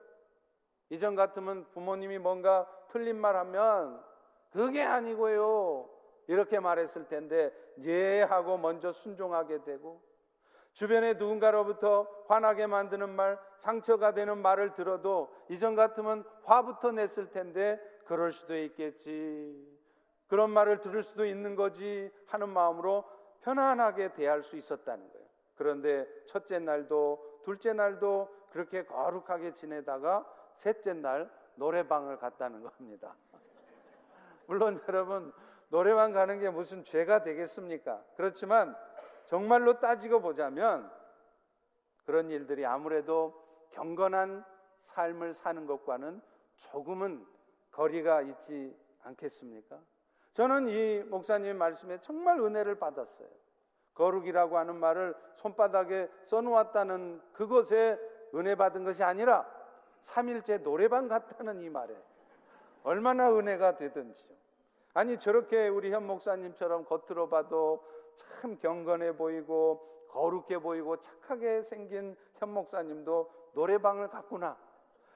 이전 0.90 1.16
같으면 1.16 1.66
부모님이 1.72 2.18
뭔가 2.18 2.68
틀린 2.90 3.20
말 3.20 3.36
하면 3.38 4.04
그게 4.56 4.82
아니고요. 4.82 5.86
이렇게 6.28 6.60
말했을 6.62 7.10
텐데 7.10 7.52
예 7.84 8.24
하고 8.24 8.58
먼저 8.58 8.94
순종하게 8.94 9.64
되고 9.64 10.02
주변에 10.72 11.14
누군가로부터 11.14 12.08
화나게 12.28 12.66
만드는 12.66 13.10
말, 13.10 13.38
상처가 13.60 14.14
되는 14.14 14.38
말을 14.38 14.74
들어도 14.74 15.30
이전 15.50 15.76
같으면 15.76 16.24
화부터 16.46 16.92
냈을 16.92 17.32
텐데 17.32 17.80
그럴 18.06 18.32
수도 18.32 18.58
있겠지. 18.58 19.76
그런 20.28 20.52
말을 20.52 20.82
들을 20.82 21.04
수도 21.04 21.26
있는 21.26 21.56
거지 21.56 22.10
하는 22.28 22.50
마음으로 22.50 23.04
편안하게 23.42 24.14
대할 24.14 24.42
수 24.44 24.56
있었다는 24.56 25.12
거예요. 25.12 25.26
그런데 25.56 26.08
첫째 26.28 26.60
날도 26.60 27.42
둘째 27.44 27.74
날도 27.74 28.34
그렇게 28.52 28.86
거룩하게 28.86 29.54
지내다가 29.56 30.26
셋째 30.58 30.94
날 30.94 31.30
노래방을 31.56 32.18
갔다는 32.18 32.64
겁니다. 32.64 33.16
물론 34.48 34.82
여러분 34.88 35.34
노래방 35.70 36.14
가는 36.14 36.40
게 36.40 36.50
무슨 36.50 36.84
죄가 36.86 37.24
되겠습니까? 37.24 38.02
그렇지만 38.16 38.76
정말로 39.26 39.80
따지고 39.80 40.22
보자면 40.22 40.92
그런 42.06 42.30
일들이 42.30 42.66
아무래도 42.66 43.34
경건한 43.72 44.46
삶을 44.88 45.34
사는 45.36 45.66
것과는 45.66 46.22
조금은 46.72 47.26
거리가 47.72 48.22
있지 48.22 48.76
않겠습니까? 49.04 49.80
저는 50.34 50.68
이 50.70 51.04
목사님 51.04 51.58
말씀에 51.58 52.00
정말 52.02 52.40
은혜를 52.40 52.76
받았어요. 52.76 53.28
거룩이라고 53.96 54.58
하는 54.58 54.76
말을 54.76 55.16
손바닥에 55.38 56.10
써놓았다는 56.28 57.22
그것에 57.34 57.98
은혜 58.36 58.56
받은 58.56 58.84
것이 58.84 59.04
아니라 59.04 59.46
3일째 60.04 60.62
노래방 60.62 61.08
갔다는 61.08 61.62
이 61.62 61.70
말에 61.70 61.96
얼마나 62.86 63.36
은혜가 63.36 63.78
되든지요. 63.78 64.36
아니 64.94 65.20
저렇게 65.20 65.68
우리 65.68 65.92
현 65.92 66.08
목사님처럼 66.08 66.86
겉으로 66.86 67.28
봐도 67.30 67.84
참 68.18 68.58
경건해 68.60 69.18
보이고 69.18 70.06
거룩해 70.10 70.60
보이고 70.60 71.02
착하게 71.02 71.64
생긴 71.64 72.16
현 72.36 72.54
목사님도 72.54 73.32
노래방을 73.54 74.10
갔구나. 74.10 74.56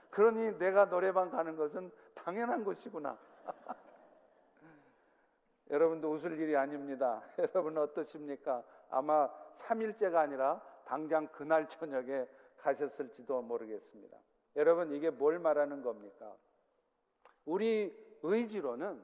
그러니 0.09 0.57
내가 0.57 0.89
노래방 0.89 1.29
가는 1.29 1.55
것은 1.55 1.91
당연한 2.15 2.63
것이구나. 2.63 3.17
여러분도 5.69 6.11
웃을 6.11 6.39
일이 6.39 6.57
아닙니다. 6.57 7.21
여러분 7.37 7.77
어떠십니까? 7.77 8.63
아마 8.89 9.29
3일째가 9.59 10.15
아니라 10.15 10.59
당장 10.85 11.27
그날 11.27 11.69
저녁에 11.69 12.27
가셨을지도 12.57 13.43
모르겠습니다. 13.43 14.17
여러분 14.55 14.91
이게 14.95 15.11
뭘 15.11 15.37
말하는 15.37 15.83
겁니까? 15.83 16.35
우리 17.45 17.93
의지로는 18.23 19.01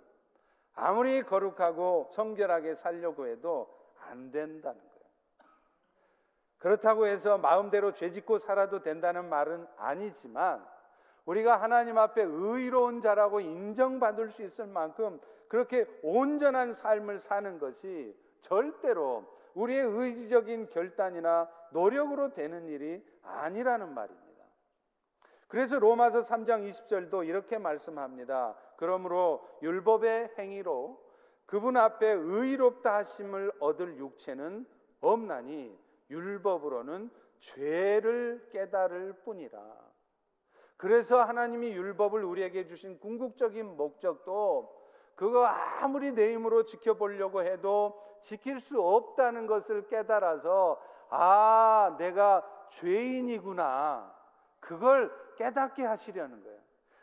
아무리 0.74 1.24
거룩하고 1.24 2.10
성결하게 2.14 2.76
살려고 2.76 3.28
해도 3.28 3.74
안 4.08 4.32
된다는 4.32 4.80
거예요. 4.80 4.96
그렇다고 6.60 7.08
해서 7.08 7.38
마음대로 7.38 7.94
죄 7.94 8.12
짓고 8.12 8.40
살아도 8.40 8.82
된다는 8.82 9.30
말은 9.30 9.66
아니지만 9.78 10.66
우리가 11.26 11.62
하나님 11.62 11.98
앞에 11.98 12.22
의로운 12.22 13.02
자라고 13.02 13.40
인정받을 13.40 14.32
수 14.32 14.44
있을 14.44 14.68
만큼 14.68 15.20
그렇게 15.48 15.86
온전한 16.04 16.74
삶을 16.74 17.20
사는 17.20 17.60
것이 17.60 18.16
절대로 18.42 19.26
우리의 19.56 19.86
의지적인 19.86 20.70
결단이나 20.70 21.50
노력으로 21.72 22.34
되는 22.34 22.68
일이 22.68 23.04
아니라는 23.24 23.94
말입니다. 23.94 24.25
그래서 25.48 25.78
로마서 25.78 26.24
3장 26.24 26.68
20절도 26.70 27.28
이렇게 27.28 27.58
말씀합니다. 27.58 28.56
그러므로 28.78 29.48
율법의 29.62 30.32
행위로 30.38 31.00
그분 31.46 31.78
앞에 31.78 32.08
의롭다 32.08 32.96
하심을 32.96 33.52
얻을 33.60 33.98
육체는 33.98 34.66
없나니 35.02 35.78
율법으로는 36.10 37.10
죄를 37.40 38.48
깨달을 38.52 39.14
뿐이라. 39.24 39.60
그래서 40.78 41.22
하나님이 41.22 41.72
율법을 41.72 42.24
우리에게 42.24 42.68
주신 42.68 43.00
궁극적인 43.00 43.78
목적도 43.78 44.76
그거 45.16 45.46
아무리 45.46 46.12
내 46.12 46.34
힘으로 46.34 46.66
지켜보려고 46.66 47.44
해도 47.44 48.02
지킬 48.24 48.60
수 48.60 48.82
없다는 48.82 49.48
것을 49.48 49.88
깨달아서 49.88 50.82
아, 51.10 51.96
내가 51.98 52.44
죄인이구나. 52.72 54.14
그걸 54.60 55.12
깨닫게 55.36 55.84
하시려는 55.84 56.44
거예요. 56.44 56.60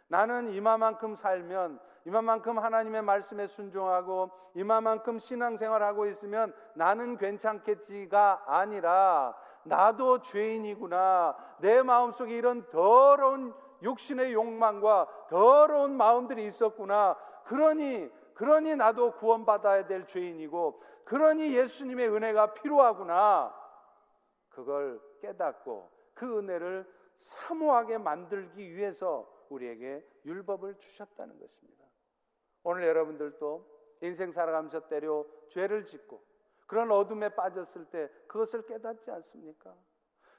나는 0.08 0.52
이마만큼 0.52 1.16
살면 1.16 1.80
이마만큼 2.04 2.58
하나님의 2.58 3.02
말씀에 3.02 3.46
순종하고 3.46 4.30
이마만큼 4.54 5.18
신앙생활하고 5.20 6.06
있으면 6.06 6.52
나는 6.74 7.16
괜찮겠지가 7.16 8.44
아니라 8.46 9.34
나도 9.64 10.22
죄인이구나. 10.22 11.36
내 11.60 11.82
마음속에 11.82 12.36
이런 12.36 12.68
더러운 12.70 13.54
육신의 13.82 14.32
욕망과 14.32 15.06
더러운 15.28 15.96
마음들이 15.96 16.46
있었구나. 16.48 17.16
그러니 17.44 18.10
그러니 18.34 18.76
나도 18.76 19.12
구원받아야 19.12 19.86
될 19.86 20.06
죄인이고 20.06 20.82
그러니 21.04 21.54
예수님의 21.54 22.08
은혜가 22.08 22.54
필요하구나. 22.54 23.54
그걸 24.50 25.00
깨닫고 25.20 25.90
그 26.14 26.38
은혜를 26.38 26.86
사모하게 27.22 27.98
만들기 27.98 28.74
위해서 28.74 29.30
우리에게 29.48 30.04
율법을 30.24 30.76
주셨다는 30.78 31.38
것입니다. 31.38 31.84
오늘 32.64 32.86
여러분들도 32.86 33.66
인생 34.02 34.32
살아가면서 34.32 34.88
때려 34.88 35.24
죄를 35.50 35.86
짓고 35.86 36.22
그런 36.66 36.90
어둠에 36.90 37.30
빠졌을 37.30 37.84
때 37.86 38.08
그것을 38.26 38.66
깨닫지 38.66 39.10
않습니까? 39.10 39.74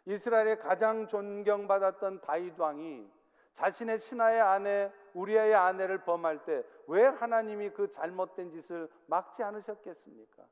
이스라엘의 0.05 0.59
가장 0.59 1.07
존경받았던 1.07 2.21
다윗 2.21 2.59
왕이 2.59 3.09
자신의 3.53 3.99
신하의 3.99 4.41
아내 4.41 4.91
우리아의 5.13 5.53
아내를 5.53 6.03
범할 6.03 6.43
때 6.45 6.63
왜 6.87 7.05
하나님이 7.05 7.71
그 7.71 7.91
잘못된 7.91 8.51
짓을 8.51 8.89
막지 9.07 9.43
않으셨겠습니까? 9.43 10.43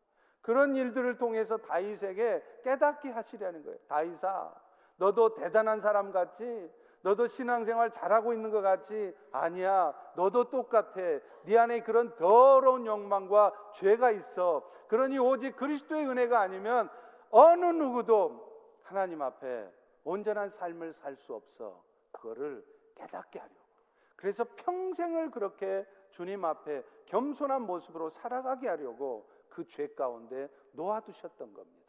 그런 0.42 0.76
일들을 0.76 1.18
통해서 1.18 1.58
다윗에게 1.58 2.44
깨닫게 2.64 3.10
하시려는 3.10 3.64
거예요. 3.64 3.78
다윗아, 3.88 4.56
너도 5.02 5.34
대단한 5.34 5.82
사람 5.82 6.12
같지? 6.12 6.70
너도 7.02 7.26
신앙생활 7.28 7.90
잘하고 7.92 8.34
있는 8.34 8.52
것 8.52 8.62
같지? 8.62 9.16
아니야. 9.32 9.94
너도 10.16 10.52
똑같아. 10.52 10.94
네 11.46 11.58
안에 11.58 11.82
그런 11.82 12.16
더러운 12.18 12.86
욕망과 12.86 13.52
죄가 13.78 14.12
있어. 14.12 14.62
그러니 14.88 15.18
오직 15.18 15.56
그리스도의 15.56 16.06
은혜가 16.08 16.40
아니면 16.40 16.88
어느 17.32 17.66
누구도 17.66 18.48
하나님 18.84 19.24
앞에 19.24 19.68
온전한 20.04 20.52
삶을 20.52 20.94
살 20.94 21.16
수 21.16 21.34
없어. 21.34 21.82
그거를 22.12 22.64
깨닫게 22.96 23.40
하려고. 23.40 23.60
그래서 24.16 24.46
평생을 24.58 25.32
그렇게 25.32 25.84
주님 26.12 26.46
앞에 26.46 26.84
겸손한 27.08 27.64
모습으로 27.64 28.12
살아가게 28.12 28.68
하려고 28.68 29.28
그 29.50 29.66
죄 29.66 29.88
가운데 29.96 30.48
놓아두셨던 30.74 31.54
겁니다. 31.54 31.81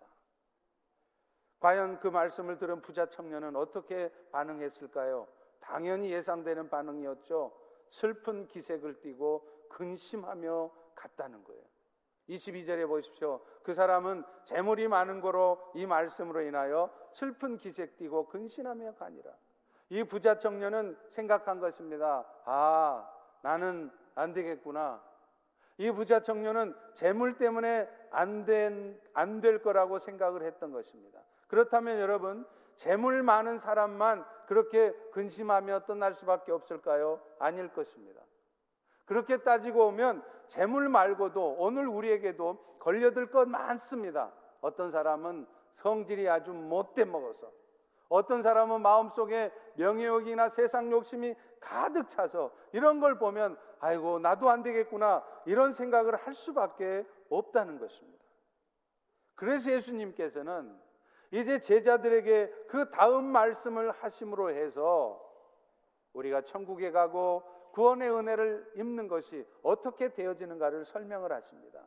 과연 1.62 2.00
그 2.00 2.08
말씀을 2.08 2.58
들은 2.58 2.82
부자 2.82 3.06
청년은 3.06 3.54
어떻게 3.54 4.10
반응했을까요? 4.32 5.28
당연히 5.60 6.10
예상되는 6.10 6.68
반응이었죠. 6.68 7.52
슬픈 7.90 8.48
기색을 8.48 9.00
띠고 9.00 9.46
근심하며 9.68 10.70
갔다는 10.96 11.44
거예요. 11.44 11.62
22절에 12.28 12.88
보십시오. 12.88 13.40
그 13.62 13.74
사람은 13.74 14.24
재물이 14.46 14.88
많은 14.88 15.20
거로 15.20 15.70
이 15.74 15.86
말씀으로 15.86 16.40
인하여 16.40 16.90
슬픈 17.12 17.56
기색 17.58 17.96
띠고 17.96 18.26
근심하며 18.26 18.94
가니라. 18.96 19.30
이 19.90 20.02
부자 20.02 20.40
청년은 20.40 20.96
생각한 21.10 21.60
것입니다. 21.60 22.26
아, 22.44 23.08
나는 23.42 23.92
안 24.16 24.32
되겠구나. 24.32 25.00
이 25.78 25.92
부자 25.92 26.22
청년은 26.24 26.74
재물 26.94 27.38
때문에 27.38 27.88
안 28.10 28.44
된, 28.46 29.00
안 29.14 29.40
될 29.40 29.62
거라고 29.62 30.00
생각을 30.00 30.42
했던 30.42 30.72
것입니다. 30.72 31.20
그렇다면 31.52 32.00
여러분, 32.00 32.46
재물 32.76 33.22
많은 33.22 33.58
사람만 33.58 34.24
그렇게 34.46 34.90
근심하며 35.12 35.80
떠날 35.80 36.14
수밖에 36.14 36.50
없을까요? 36.50 37.20
아닐 37.38 37.68
것입니다. 37.74 38.22
그렇게 39.04 39.36
따지고 39.36 39.88
오면 39.88 40.24
재물 40.46 40.88
말고도 40.88 41.56
오늘 41.58 41.86
우리에게도 41.88 42.78
걸려들 42.78 43.30
것 43.30 43.46
많습니다. 43.48 44.32
어떤 44.62 44.90
사람은 44.90 45.46
성질이 45.74 46.26
아주 46.26 46.54
못돼 46.54 47.04
먹어서 47.04 47.52
어떤 48.08 48.42
사람은 48.42 48.80
마음속에 48.80 49.52
명예욕이나 49.74 50.48
세상 50.48 50.90
욕심이 50.90 51.34
가득 51.60 52.08
차서 52.08 52.50
이런 52.72 52.98
걸 52.98 53.18
보면 53.18 53.58
아이고 53.78 54.20
나도 54.20 54.48
안 54.48 54.62
되겠구나 54.62 55.22
이런 55.44 55.74
생각을 55.74 56.16
할 56.16 56.32
수밖에 56.32 57.04
없다는 57.28 57.78
것입니다. 57.78 58.24
그래서 59.34 59.70
예수님께서는 59.70 60.91
이제 61.32 61.60
제자들에게 61.60 62.52
그 62.68 62.90
다음 62.90 63.24
말씀을 63.24 63.90
하심으로 63.90 64.50
해서 64.50 65.20
우리가 66.12 66.42
천국에 66.42 66.90
가고 66.90 67.42
구원의 67.72 68.10
은혜를 68.10 68.72
입는 68.76 69.08
것이 69.08 69.46
어떻게 69.62 70.12
되어지는가를 70.12 70.84
설명을 70.84 71.32
하십니다. 71.32 71.80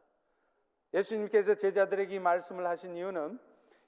예수님께서 0.95 1.55
제자들에게 1.55 2.15
이 2.15 2.19
말씀을 2.19 2.65
하신 2.65 2.95
이유는 2.97 3.39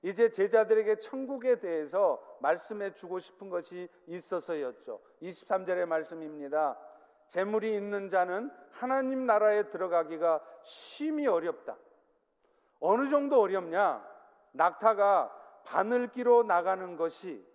이제 0.03 0.29
제자들에게 0.29 0.99
천국에 0.99 1.59
대해서 1.59 2.21
말씀해 2.39 2.93
주고 2.93 3.19
싶은 3.19 3.49
것이 3.49 3.89
있어서였죠. 4.05 5.01
23절의 5.23 5.87
말씀입니다. 5.87 6.77
재물이 7.29 7.75
있는 7.75 8.09
자는 8.11 8.51
하나님 8.71 9.25
나라에 9.25 9.69
들어가기가 9.69 10.39
심히 10.61 11.25
어렵다. 11.25 11.75
어느 12.79 13.09
정도 13.09 13.41
어렵냐? 13.41 14.05
낙타가 14.51 15.36
바늘기로 15.67 16.43
나가는 16.43 16.95
것이 16.95 17.45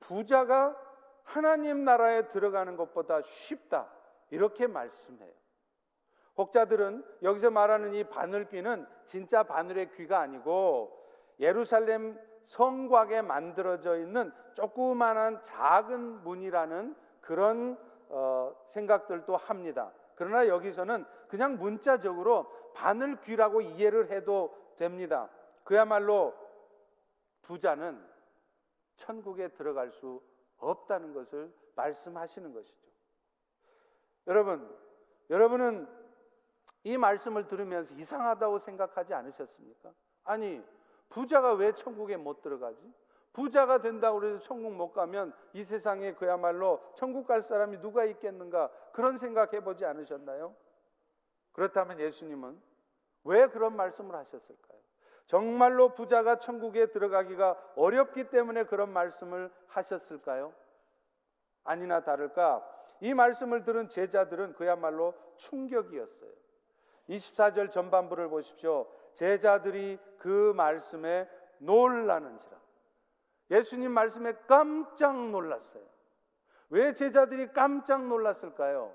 부자가 0.00 0.76
하나님 1.24 1.84
나라에 1.84 2.28
들어가는 2.28 2.76
것보다 2.76 3.22
쉽다. 3.22 3.88
이렇게 4.30 4.66
말씀해요. 4.66 5.32
혹자들은 6.36 7.04
여기서 7.22 7.50
말하는 7.50 7.94
이 7.94 8.04
바늘귀는 8.04 8.86
진짜 9.06 9.42
바늘의 9.44 9.92
귀가 9.92 10.20
아니고 10.20 11.00
예루살렘 11.40 12.18
성곽에 12.46 13.22
만들어져 13.22 13.96
있는 13.98 14.32
조그마한 14.54 15.42
작은 15.44 16.24
문이라는 16.24 16.94
그런 17.20 17.78
어, 18.08 18.54
생각들도 18.70 19.36
합니다. 19.36 19.90
그러나 20.14 20.46
여기서는 20.46 21.04
그냥 21.28 21.56
문자적으로 21.56 22.46
바늘귀라고 22.74 23.62
이해를 23.62 24.10
해도 24.10 24.54
됩니다. 24.76 25.28
그야말로 25.64 26.34
부자는 27.44 28.04
천국에 28.96 29.48
들어갈 29.48 29.90
수 29.90 30.22
없다는 30.58 31.14
것을 31.14 31.52
말씀하시는 31.76 32.52
것이죠. 32.52 32.88
여러분, 34.26 34.68
여러분은 35.30 35.88
이 36.84 36.96
말씀을 36.96 37.46
들으면서 37.46 37.94
이상하다고 37.94 38.58
생각하지 38.60 39.14
않으셨습니까? 39.14 39.92
아니, 40.24 40.62
부자가 41.08 41.52
왜 41.54 41.72
천국에 41.72 42.16
못 42.16 42.42
들어가지? 42.42 42.92
부자가 43.32 43.80
된다고 43.80 44.24
해서 44.24 44.38
천국 44.40 44.72
못 44.72 44.92
가면 44.92 45.34
이 45.54 45.64
세상에 45.64 46.14
그야말로 46.14 46.80
천국 46.94 47.26
갈 47.26 47.42
사람이 47.42 47.80
누가 47.80 48.04
있겠는가? 48.04 48.70
그런 48.92 49.18
생각해 49.18 49.60
보지 49.60 49.84
않으셨나요? 49.84 50.54
그렇다면 51.52 51.98
예수님은 51.98 52.60
왜 53.24 53.48
그런 53.48 53.74
말씀을 53.76 54.14
하셨을까요? 54.14 54.73
정말로 55.26 55.94
부자가 55.94 56.38
천국에 56.38 56.86
들어가기가 56.86 57.58
어렵기 57.76 58.30
때문에 58.30 58.64
그런 58.64 58.92
말씀을 58.92 59.50
하셨을까요? 59.68 60.52
아니나 61.64 62.04
다를까 62.04 62.62
이 63.00 63.14
말씀을 63.14 63.64
들은 63.64 63.88
제자들은 63.88 64.54
그야말로 64.54 65.14
충격이었어요. 65.36 66.30
24절 67.08 67.70
전반부를 67.72 68.28
보십시오. 68.28 68.86
제자들이 69.14 69.98
그 70.18 70.52
말씀에 70.56 71.28
놀라는지라. 71.58 72.54
예수님 73.50 73.92
말씀에 73.92 74.34
깜짝 74.46 75.16
놀랐어요. 75.30 75.82
왜 76.70 76.94
제자들이 76.94 77.52
깜짝 77.52 78.06
놀랐을까요? 78.06 78.94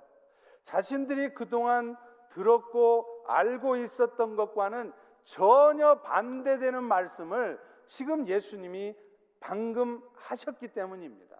자신들이 0.63 1.33
그동안 1.33 1.95
들었고 2.29 3.25
알고 3.27 3.77
있었던 3.77 4.35
것과는 4.35 4.91
전혀 5.29 5.95
반대되는 6.01 6.83
말씀을 6.83 7.59
지금 7.85 8.27
예수님이 8.27 8.95
방금 9.39 10.01
하셨기 10.15 10.69
때문입니다. 10.69 11.37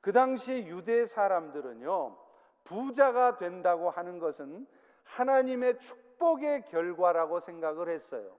그 0.00 0.12
당시 0.12 0.52
유대 0.66 1.06
사람들은요, 1.06 2.16
부자가 2.64 3.38
된다고 3.38 3.90
하는 3.90 4.18
것은 4.18 4.66
하나님의 5.04 5.78
축복의 5.78 6.64
결과라고 6.66 7.40
생각을 7.40 7.88
했어요. 7.88 8.36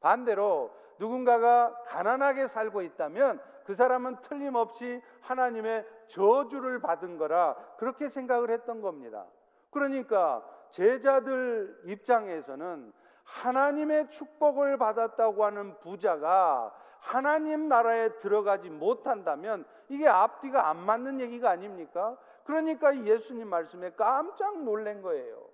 반대로 0.00 0.74
누군가가 0.98 1.72
가난하게 1.86 2.48
살고 2.48 2.82
있다면 2.82 3.40
그 3.64 3.76
사람은 3.76 4.16
틀림없이 4.22 5.00
하나님의 5.20 5.86
저주를 6.08 6.80
받은 6.80 7.16
거라 7.16 7.54
그렇게 7.78 8.08
생각을 8.08 8.50
했던 8.50 8.80
겁니다. 8.80 9.26
그러니까 9.70 10.44
제자들 10.70 11.82
입장에서는 11.84 12.92
하나님의 13.32 14.10
축복을 14.10 14.76
받았다고 14.76 15.44
하는 15.44 15.78
부자가 15.80 16.74
하나님 17.00 17.68
나라에 17.68 18.18
들어가지 18.20 18.70
못한다면 18.70 19.64
이게 19.88 20.06
앞뒤가 20.06 20.68
안 20.68 20.78
맞는 20.78 21.20
얘기가 21.20 21.50
아닙니까? 21.50 22.16
그러니까 22.44 23.04
예수님 23.04 23.48
말씀에 23.48 23.92
깜짝 23.92 24.62
놀란 24.62 25.02
거예요. 25.02 25.48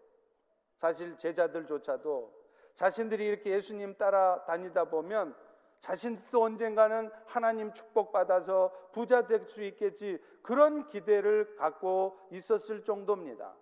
사실 0.76 1.16
제자들조차도 1.18 2.32
자신들이 2.74 3.26
이렇게 3.26 3.50
예수님 3.50 3.96
따라 3.96 4.44
다니다 4.44 4.84
보면 4.84 5.34
자신도 5.80 6.42
언젠가는 6.42 7.10
하나님 7.26 7.72
축복받아서 7.72 8.72
부자 8.92 9.26
될 9.26 9.46
수 9.46 9.62
있겠지 9.62 10.20
그런 10.42 10.88
기대를 10.88 11.56
갖고 11.56 12.18
있었을 12.30 12.84
정도입니다. 12.84 13.54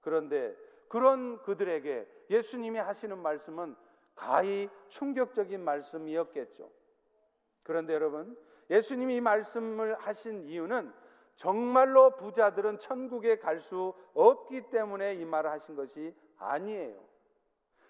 그런데 0.00 0.54
그런 0.88 1.42
그들에게 1.42 2.17
예수님이 2.30 2.78
하시는 2.78 3.18
말씀은 3.18 3.76
가히 4.14 4.68
충격적인 4.88 5.62
말씀이었겠죠. 5.64 6.70
그런데 7.62 7.94
여러분, 7.94 8.36
예수님이 8.70 9.16
이 9.16 9.20
말씀을 9.20 9.94
하신 9.96 10.44
이유는 10.44 10.92
정말로 11.36 12.16
부자들은 12.16 12.78
천국에 12.80 13.38
갈 13.38 13.60
수 13.60 13.94
없기 14.14 14.70
때문에 14.70 15.14
이 15.14 15.24
말을 15.24 15.50
하신 15.50 15.76
것이 15.76 16.14
아니에요. 16.38 16.98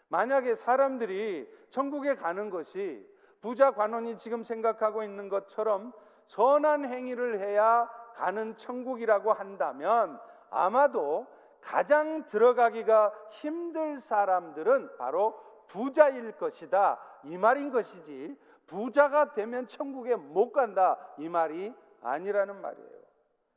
만약에 0.08 0.54
사람들이 0.56 1.48
천국에 1.70 2.14
가는 2.14 2.50
것이 2.50 3.06
부자 3.40 3.70
관원이 3.70 4.18
지금 4.18 4.42
생각하고 4.44 5.02
있는 5.02 5.28
것처럼 5.28 5.92
선한 6.26 6.84
행위를 6.84 7.40
해야 7.40 7.88
가는 8.14 8.56
천국이라고 8.56 9.32
한다면 9.32 10.18
아마도 10.50 11.26
가장 11.60 12.28
들어가기가 12.28 13.12
힘들 13.30 14.00
사람들은 14.00 14.96
바로 14.96 15.38
부자일 15.68 16.32
것이다. 16.32 16.98
이 17.24 17.36
말인 17.36 17.70
것이지 17.70 18.36
부자가 18.66 19.32
되면 19.32 19.66
천국에 19.66 20.16
못 20.16 20.52
간다. 20.52 20.98
이 21.18 21.28
말이 21.28 21.74
아니라는 22.02 22.60
말이에요. 22.60 22.98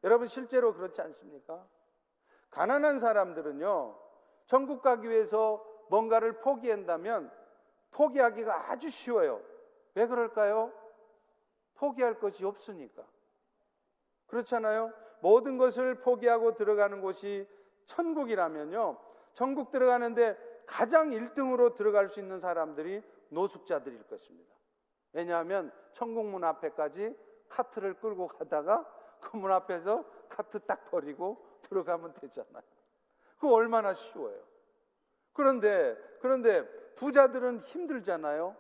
여러분 0.03 0.27
실제로 0.27 0.73
그렇지 0.73 1.01
않습니까? 1.01 1.63
가난한 2.49 2.99
사람들은요. 2.99 3.95
천국 4.45 4.81
가기 4.81 5.09
위해서 5.09 5.65
뭔가를 5.89 6.39
포기한다면 6.41 7.31
포기하기가 7.91 8.71
아주 8.71 8.89
쉬워요. 8.89 9.41
왜 9.95 10.07
그럴까요? 10.07 10.71
포기할 11.75 12.19
것이 12.19 12.43
없으니까. 12.45 13.03
그렇잖아요? 14.27 14.93
모든 15.19 15.57
것을 15.57 15.95
포기하고 15.95 16.55
들어가는 16.55 17.01
곳이 17.01 17.47
천국이라면요. 17.95 18.97
천국 19.33 19.71
들어가는데 19.71 20.37
가장 20.65 21.09
1등으로 21.09 21.73
들어갈 21.75 22.09
수 22.09 22.19
있는 22.19 22.39
사람들이 22.39 23.01
노숙자들일 23.29 24.03
것입니다. 24.07 24.53
왜냐하면 25.13 25.71
천국 25.93 26.25
문 26.25 26.43
앞에까지 26.43 27.15
카트를 27.49 27.95
끌고 27.95 28.27
가다가 28.27 28.85
그 29.21 29.37
문 29.37 29.51
앞에서 29.51 30.03
카트 30.29 30.59
딱 30.61 30.89
버리고 30.89 31.45
들어가면 31.63 32.15
되잖아요. 32.15 32.63
그 33.39 33.51
얼마나 33.53 33.93
쉬워요. 33.93 34.41
그런데 35.33 35.95
그런데 36.21 36.67
부자들은 36.95 37.59
힘들잖아요. 37.59 38.55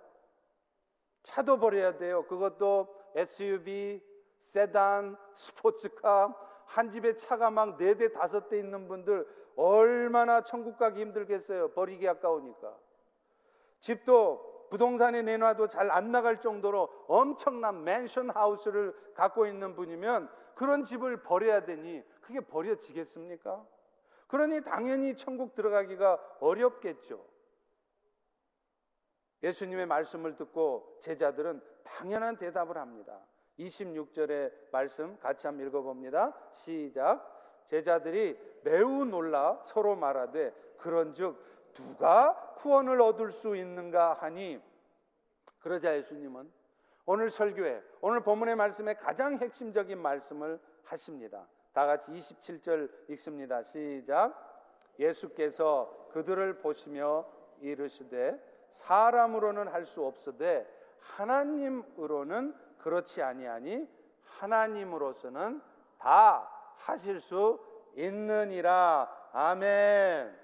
차도 1.23 1.59
버려야 1.59 1.97
돼요. 1.97 2.25
그것도 2.27 2.87
SUV, 3.15 4.01
세단, 4.53 5.17
스포츠카, 5.35 6.35
한 6.71 6.89
집에 6.89 7.15
차가 7.17 7.49
막 7.49 7.77
네 7.77 7.95
대, 7.95 8.11
다섯 8.11 8.47
대 8.47 8.57
있는 8.57 8.87
분들 8.87 9.27
얼마나 9.57 10.43
천국 10.43 10.77
가기 10.77 11.01
힘들겠어요. 11.01 11.71
버리기 11.73 12.07
아까우니까. 12.07 12.77
집도 13.81 14.67
부동산에 14.69 15.21
내놔도 15.21 15.67
잘 15.67 15.91
안 15.91 16.11
나갈 16.11 16.39
정도로 16.39 16.89
엄청난 17.07 17.83
맨션 17.83 18.29
하우스를 18.29 18.95
갖고 19.15 19.45
있는 19.45 19.75
분이면 19.75 20.29
그런 20.55 20.85
집을 20.85 21.23
버려야 21.23 21.65
되니 21.65 22.01
그게 22.21 22.39
버려지겠습니까? 22.39 23.65
그러니 24.27 24.63
당연히 24.63 25.17
천국 25.17 25.55
들어가기가 25.55 26.37
어렵겠죠. 26.39 27.21
예수님의 29.43 29.87
말씀을 29.87 30.37
듣고 30.37 30.99
제자들은 31.01 31.61
당연한 31.83 32.37
대답을 32.37 32.77
합니다. 32.77 33.19
26절의 33.61 34.51
말씀 34.71 35.17
같이 35.19 35.45
한번 35.47 35.67
읽어봅니다. 35.67 36.33
시작. 36.53 37.65
제자들이 37.67 38.37
매우 38.63 39.05
놀라 39.05 39.61
서로 39.65 39.95
말하되 39.95 40.53
그런즉 40.77 41.37
누가 41.73 42.55
구원을 42.57 42.99
얻을 43.01 43.31
수 43.31 43.55
있는가 43.55 44.13
하니 44.13 44.59
그러자 45.61 45.95
예수님은 45.97 46.51
오늘 47.05 47.31
설교에 47.31 47.81
오늘 48.01 48.21
본문의 48.21 48.55
말씀에 48.55 48.95
가장 48.95 49.37
핵심적인 49.37 49.97
말씀을 49.97 50.59
하십니다. 50.83 51.45
다 51.73 51.85
같이 51.85 52.11
27절 52.11 52.89
읽습니다. 53.09 53.63
시작. 53.63 54.33
예수께서 54.99 56.09
그들을 56.11 56.59
보시며 56.59 57.25
이르시되 57.61 58.37
사람으로는 58.73 59.67
할 59.67 59.85
수 59.85 60.05
없으되 60.05 60.67
하나님으로는 60.99 62.53
그렇지 62.81 63.21
아니하니 63.21 63.87
하나님으로서는 64.39 65.61
다 65.99 66.49
하실 66.77 67.21
수 67.21 67.59
있느니라. 67.95 69.09
아멘. 69.33 70.35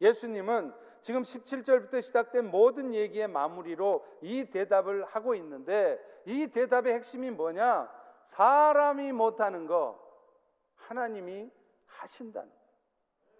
예수님은 0.00 0.72
지금 1.02 1.22
17절부터 1.22 2.02
시작된 2.02 2.50
모든 2.50 2.94
얘기의 2.94 3.28
마무리로 3.28 4.06
이 4.22 4.50
대답을 4.50 5.04
하고 5.04 5.34
있는데 5.34 5.98
이 6.24 6.46
대답의 6.46 6.94
핵심이 6.94 7.30
뭐냐? 7.30 7.90
사람이 8.30 9.12
못하는 9.12 9.66
거 9.66 10.00
하나님이 10.76 11.50
하신다는 11.86 12.50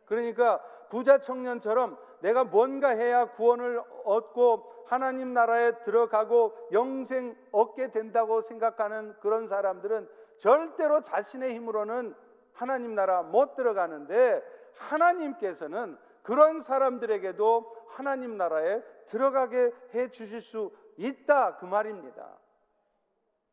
그러니까 0.06 0.58
부자 0.90 1.18
청년처럼 1.18 1.98
내가 2.24 2.42
뭔가 2.42 2.88
해야 2.88 3.26
구원을 3.32 3.82
얻고 4.04 4.84
하나님 4.86 5.34
나라에 5.34 5.82
들어가고 5.84 6.54
영생 6.72 7.36
얻게 7.52 7.90
된다고 7.90 8.40
생각하는 8.40 9.14
그런 9.20 9.46
사람들은 9.46 10.08
절대로 10.38 11.02
자신의 11.02 11.54
힘으로는 11.54 12.14
하나님 12.54 12.94
나라 12.94 13.22
못 13.22 13.56
들어가는데 13.56 14.42
하나님께서는 14.72 15.98
그런 16.22 16.62
사람들에게도 16.62 17.76
하나님 17.88 18.38
나라에 18.38 18.80
들어가게 19.08 19.70
해 19.92 20.10
주실 20.10 20.40
수 20.40 20.72
있다 20.96 21.58
그 21.58 21.66
말입니다. 21.66 22.38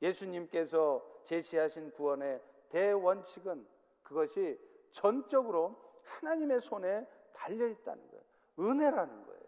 예수님께서 0.02 1.06
제시하신 1.26 1.92
구원의 1.92 2.40
대원칙은 2.70 3.68
그것이 4.04 4.58
전적으로 4.94 5.76
하나님의 6.06 6.62
손에 6.62 7.06
달려 7.34 7.68
있다는. 7.68 8.11
은혜라는 8.60 9.26
거예요. 9.26 9.42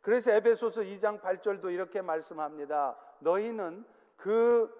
그래서 0.00 0.32
에베소서 0.32 0.82
2장 0.82 1.20
8절도 1.20 1.72
이렇게 1.72 2.02
말씀합니다. 2.02 2.96
너희는 3.20 3.84
그 4.16 4.70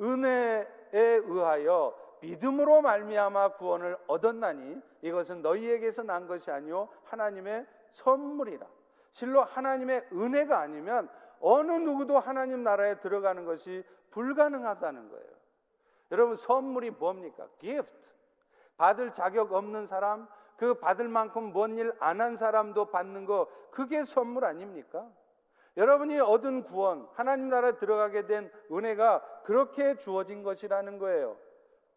은혜에 0.00 0.66
의하여 0.98 1.96
믿음으로 2.20 2.82
말미암아 2.82 3.56
구원을 3.56 3.96
얻었나니 4.06 4.80
이것은 5.02 5.42
너희에게서 5.42 6.02
난 6.02 6.26
것이 6.26 6.50
아니요 6.50 6.88
하나님의 7.04 7.66
선물이라. 7.92 8.66
실로 9.12 9.42
하나님의 9.42 10.08
은혜가 10.12 10.58
아니면 10.60 11.08
어느 11.40 11.72
누구도 11.72 12.18
하나님 12.18 12.62
나라에 12.62 13.00
들어가는 13.00 13.44
것이 13.44 13.84
불가능하다는 14.10 15.10
거예요. 15.10 15.36
여러분 16.10 16.36
선물이 16.36 16.90
뭡니까? 16.90 17.46
gift. 17.58 17.92
받을 18.76 19.14
자격 19.14 19.52
없는 19.52 19.86
사람, 19.86 20.28
그 20.56 20.74
받을 20.74 21.08
만큼 21.08 21.52
뭔 21.52 21.76
일 21.78 21.92
안 22.00 22.20
한 22.20 22.36
사람도 22.36 22.86
받는 22.90 23.26
거 23.26 23.48
그게 23.70 24.04
선물 24.04 24.44
아닙니까? 24.44 25.06
여러분이 25.76 26.18
얻은 26.20 26.62
구원, 26.64 27.06
하나님 27.12 27.50
나라에 27.50 27.76
들어가게 27.76 28.26
된 28.26 28.50
은혜가 28.72 29.42
그렇게 29.44 29.96
주어진 29.98 30.42
것이라는 30.42 30.98
거예요. 30.98 31.36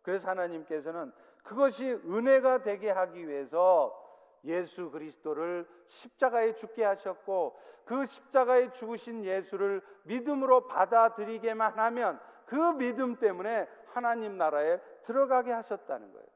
그래서 0.02 0.28
하나님께서는 0.30 1.13
그것이 1.43 1.86
은혜가 2.06 2.63
되게 2.63 2.89
하기 2.91 3.28
위해서 3.28 3.95
예수 4.43 4.91
그리스도를 4.91 5.65
십자가에 5.88 6.56
죽게 6.56 6.84
하셨고 6.84 7.58
그 7.86 8.06
십자가에 8.06 8.72
죽으신 8.74 9.24
예수를 9.24 9.82
믿음으로 10.04 10.67
받아들이게만 10.67 11.78
하면 11.80 12.19
그 12.45 12.56
믿음 12.74 13.15
때문에 13.15 13.67
하나님 13.93 14.38
나라에 14.38 14.80
들어가게 15.04 15.52
하셨다는 15.52 16.12
거예요. 16.12 16.28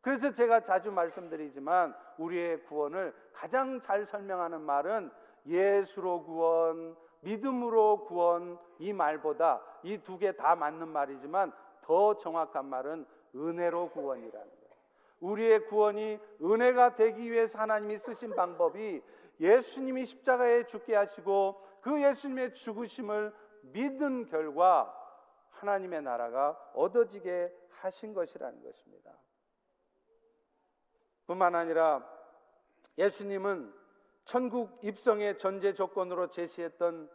그래서 0.00 0.30
제가 0.32 0.60
자주 0.60 0.90
말씀드리지만 0.90 1.94
우리의 2.18 2.62
구원을 2.64 3.14
가장 3.32 3.80
잘 3.80 4.06
설명하는 4.06 4.60
말은 4.62 5.10
예수로 5.46 6.24
구원, 6.24 6.96
믿음으로 7.22 8.04
구원 8.04 8.58
이 8.78 8.92
말보다 8.92 9.60
이 9.82 9.98
두 9.98 10.18
개 10.18 10.32
다 10.32 10.56
맞는 10.56 10.88
말이지만 10.88 11.52
더 11.82 12.16
정확한 12.18 12.64
말은 12.66 13.06
은혜로 13.34 13.90
구원이라는 13.90 14.32
거예요. 14.32 14.70
우리의 15.20 15.66
구원이 15.66 16.18
은혜가 16.42 16.96
되기 16.96 17.30
위해서 17.30 17.58
하나님이 17.58 17.98
쓰신 17.98 18.34
방법이 18.34 19.02
예수님이 19.38 20.06
십자가에 20.06 20.64
죽게 20.66 20.94
하시고 20.94 21.62
그 21.82 22.02
예수님의 22.02 22.54
죽으심을 22.54 23.34
믿은 23.72 24.26
결과 24.26 24.94
하나님의 25.50 26.02
나라가 26.02 26.58
얻어지게 26.74 27.52
하신 27.70 28.14
것이라는 28.14 28.62
것입니다. 28.62 29.10
뿐만 31.30 31.54
아니라 31.54 32.04
예수님은 32.98 33.72
천국 34.24 34.80
입성의 34.82 35.38
전제 35.38 35.74
조건으로 35.74 36.28
제시했던 36.30 37.08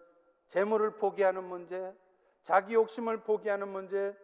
재물을 0.47 0.91
포기하는 0.91 1.43
문제, 1.43 1.93
자기 2.43 2.75
욕심을 2.75 3.23
포기하는 3.23 3.67
문제, 3.67 4.15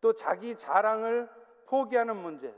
또 0.00 0.12
자기 0.12 0.56
자랑을 0.56 1.28
포기하는 1.66 2.14
문제, 2.16 2.54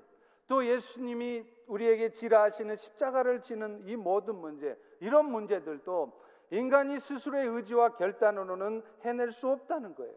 또 0.48 0.66
예수님이 0.66 1.46
우리에게 1.66 2.12
지라하시는 2.12 2.76
십자가를 2.76 3.40
지는 3.40 3.82
이 3.86 3.96
모든 3.96 4.34
문제, 4.36 4.78
이런 5.00 5.30
문제들도 5.32 6.12
인간이 6.50 7.00
스스로의 7.00 7.46
의지와 7.46 7.96
결단으로는 7.96 8.82
해낼 9.00 9.32
수 9.32 9.48
없다는 9.48 9.94
거예요. 9.94 10.14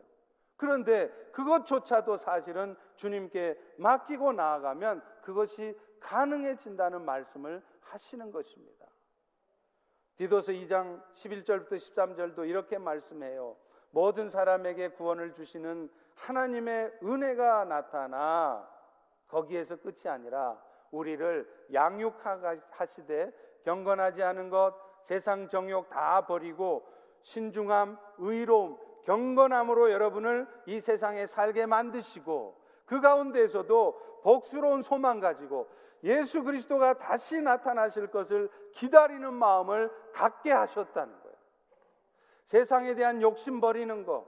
그런데 0.60 1.08
그것조차도 1.32 2.18
사실은 2.18 2.76
주님께 2.98 3.58
맡기고 3.78 4.34
나아가면 4.34 5.02
그것이 5.22 5.74
가능해진다는 6.02 7.06
말씀을 7.06 7.64
하시는 7.80 8.30
것입니다. 8.30 8.86
디도서 10.18 10.52
2장 10.52 11.02
11절부터 11.16 11.78
13절도 11.78 12.48
이렇게 12.48 12.78
말씀해요. 12.78 13.56
모든 13.92 14.30
사람에게 14.30 14.90
구원을 14.90 15.34
주시는 15.34 15.90
하나님의 16.16 17.00
은혜가 17.04 17.64
나타나 17.64 18.70
거기에서 19.30 19.78
끝이 19.78 20.10
아니라 20.10 20.62
우리를 20.92 21.50
양육하시되 21.72 23.32
경건하지 23.64 24.24
않은 24.24 24.50
것, 24.50 24.76
세상 25.06 25.48
정욕 25.48 25.90
다 25.90 26.26
버리고 26.28 26.86
신중함, 27.22 27.98
의로움, 28.18 28.78
경건함으로 29.10 29.92
여러분을 29.92 30.48
이 30.68 30.80
세상에 30.80 31.26
살게 31.26 31.66
만드시고 31.66 32.56
그 32.86 33.02
가운데에서도 33.02 34.22
복스러운 34.24 34.84
소망 34.84 35.20
가지고 35.20 35.68
예수 36.04 36.44
그리스도가 36.44 37.00
다시 37.00 37.42
나타나실 37.42 38.08
것을 38.08 38.50
기다리는 38.74 39.34
마음을 39.34 39.92
갖게 40.14 40.52
하셨다는 40.52 41.22
거예요. 41.22 41.38
세상에 42.46 42.94
대한 42.94 43.22
욕심 43.22 43.60
버리는 43.60 44.06
거, 44.06 44.26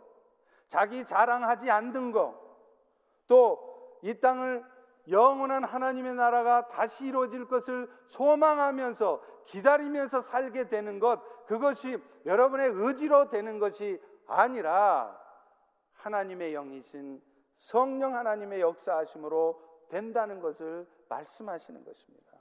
자기 0.70 1.06
자랑하지 1.06 1.70
않는 1.70 2.12
거, 2.12 2.40
또 3.28 3.72
이 4.02 4.20
땅을 4.20 4.64
영원한 5.10 5.64
하나님의 5.64 6.16
나라가 6.16 6.68
다시 6.68 7.06
이루어질 7.06 7.46
것을 7.46 7.90
소망하면서 8.08 9.22
기다리면서 9.46 10.22
살게 10.22 10.68
되는 10.70 11.00
것, 11.00 11.20
그것이 11.46 11.98
여러분의 12.26 12.72
의지로 12.74 13.30
되는 13.30 13.60
것이 13.60 14.00
아니라 14.32 15.20
하나님의 15.94 16.54
영이신 16.54 17.22
성령 17.60 18.16
하나님의 18.16 18.62
역사하심으로 18.62 19.62
된다는 19.90 20.40
것을 20.40 20.88
말씀하시는 21.10 21.84
것입니다. 21.84 22.32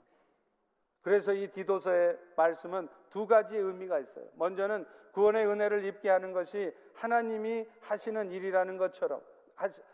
그래서 1.01 1.33
이 1.33 1.51
디도서의 1.51 2.17
말씀은 2.35 2.87
두 3.09 3.27
가지 3.27 3.57
의미가 3.57 3.99
있어요. 3.99 4.25
먼저는 4.35 4.85
구원의 5.13 5.47
은혜를 5.47 5.83
입게 5.85 6.09
하는 6.09 6.31
것이 6.31 6.73
하나님이 6.93 7.67
하시는 7.81 8.31
일이라는 8.31 8.77
것처럼 8.77 9.21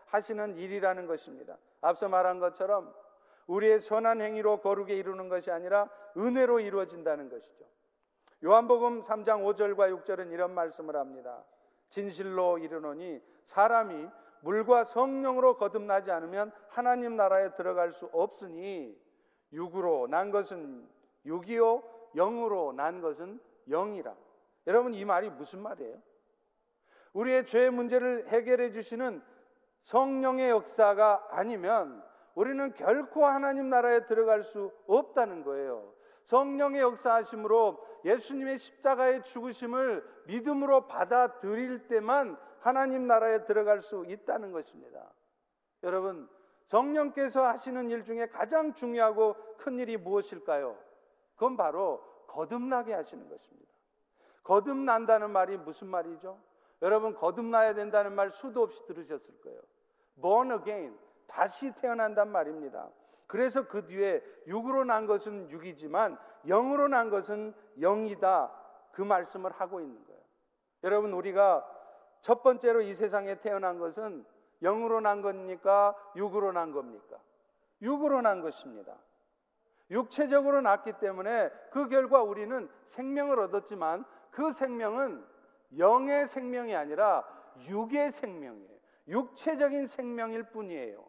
하시는 0.07 0.55
일이라는 0.55 1.07
것입니다. 1.07 1.57
앞서 1.81 2.07
말한 2.07 2.39
것처럼 2.39 2.93
우리의 3.47 3.81
선한 3.81 4.21
행위로 4.21 4.59
거룩에 4.61 4.93
이루는 4.93 5.29
것이 5.29 5.49
아니라 5.49 5.89
은혜로 6.17 6.59
이루어진다는 6.59 7.29
것이죠. 7.29 7.65
요한복음 8.43 9.03
3장 9.03 9.43
5절과 9.43 10.03
6절은 10.03 10.31
이런 10.31 10.53
말씀을 10.53 10.95
합니다. 10.95 11.43
진실로 11.89 12.57
이르노니 12.57 13.21
사람이 13.45 14.07
물과 14.41 14.85
성령으로 14.85 15.57
거듭나지 15.57 16.11
않으면 16.11 16.51
하나님 16.69 17.15
나라에 17.15 17.55
들어갈 17.55 17.91
수 17.93 18.09
없으니 18.11 18.95
육으로 19.51 20.07
난 20.09 20.31
것은 20.31 20.87
육이요 21.25 21.83
영으로 22.15 22.73
난 22.73 23.01
것은 23.01 23.39
영이라. 23.69 24.13
여러분 24.67 24.93
이 24.93 25.03
말이 25.05 25.29
무슨 25.29 25.59
말이에요? 25.61 25.97
우리의 27.13 27.45
죄 27.47 27.69
문제를 27.69 28.27
해결해 28.27 28.71
주시는 28.71 29.21
성령의 29.83 30.49
역사가 30.49 31.29
아니면 31.31 32.03
우리는 32.35 32.73
결코 32.73 33.25
하나님 33.25 33.69
나라에 33.69 34.05
들어갈 34.05 34.43
수 34.43 34.71
없다는 34.87 35.43
거예요. 35.43 35.91
성령의 36.25 36.81
역사하심으로 36.81 37.83
예수님의 38.07 38.59
십자가의 38.59 39.23
죽으심을 39.23 40.23
믿음으로 40.27 40.87
받아들일 40.87 41.87
때만 41.87 42.37
하나님 42.61 43.05
나라에 43.05 43.43
들어갈 43.43 43.81
수 43.81 44.05
있다는 44.07 44.53
것입니다. 44.53 45.11
여러분, 45.83 46.29
성령께서 46.67 47.45
하시는 47.45 47.89
일 47.89 48.03
중에 48.03 48.27
가장 48.27 48.73
중요하고 48.73 49.35
큰 49.57 49.77
일이 49.79 49.97
무엇일까요? 49.97 50.77
그건 51.35 51.57
바로 51.57 52.01
거듭나게 52.27 52.93
하시는 52.93 53.29
것입니다. 53.29 53.71
거듭난다는 54.43 55.29
말이 55.31 55.57
무슨 55.57 55.87
말이죠? 55.87 56.39
여러분, 56.81 57.13
거듭나야 57.13 57.73
된다는 57.73 58.13
말 58.13 58.31
수도 58.31 58.63
없이 58.63 58.85
들으셨을 58.85 59.41
거예요. 59.41 59.59
born 60.21 60.51
again, 60.59 60.97
다시 61.27 61.71
태어난단 61.81 62.31
말입니다. 62.31 62.89
그래서 63.27 63.67
그 63.67 63.85
뒤에 63.85 64.23
육으로 64.47 64.85
난 64.85 65.05
것은 65.05 65.49
육이지만 65.49 66.17
영으로 66.47 66.87
난 66.87 67.09
것은 67.09 67.53
영이다. 67.79 68.51
그 68.93 69.01
말씀을 69.01 69.51
하고 69.51 69.79
있는 69.81 70.03
거예요. 70.05 70.21
여러분, 70.83 71.13
우리가 71.13 71.65
첫 72.21 72.41
번째로 72.41 72.81
이 72.81 72.93
세상에 72.93 73.39
태어난 73.41 73.77
것은 73.77 74.25
영으로 74.61 75.01
난 75.01 75.21
겁니까? 75.21 75.95
육으로 76.15 76.51
난 76.51 76.71
겁니까? 76.71 77.17
육으로 77.81 78.21
난 78.21 78.41
것입니다. 78.41 78.95
육체적으로 79.91 80.61
낳기 80.61 80.93
때문에 80.93 81.49
그 81.71 81.87
결과 81.87 82.21
우리는 82.21 82.69
생명을 82.87 83.39
얻었지만 83.39 84.05
그 84.31 84.51
생명은 84.51 85.23
영의 85.77 86.27
생명이 86.27 86.75
아니라 86.75 87.23
육의 87.67 88.11
생명이에요. 88.11 88.77
육체적인 89.07 89.87
생명일 89.87 90.43
뿐이에요. 90.43 91.06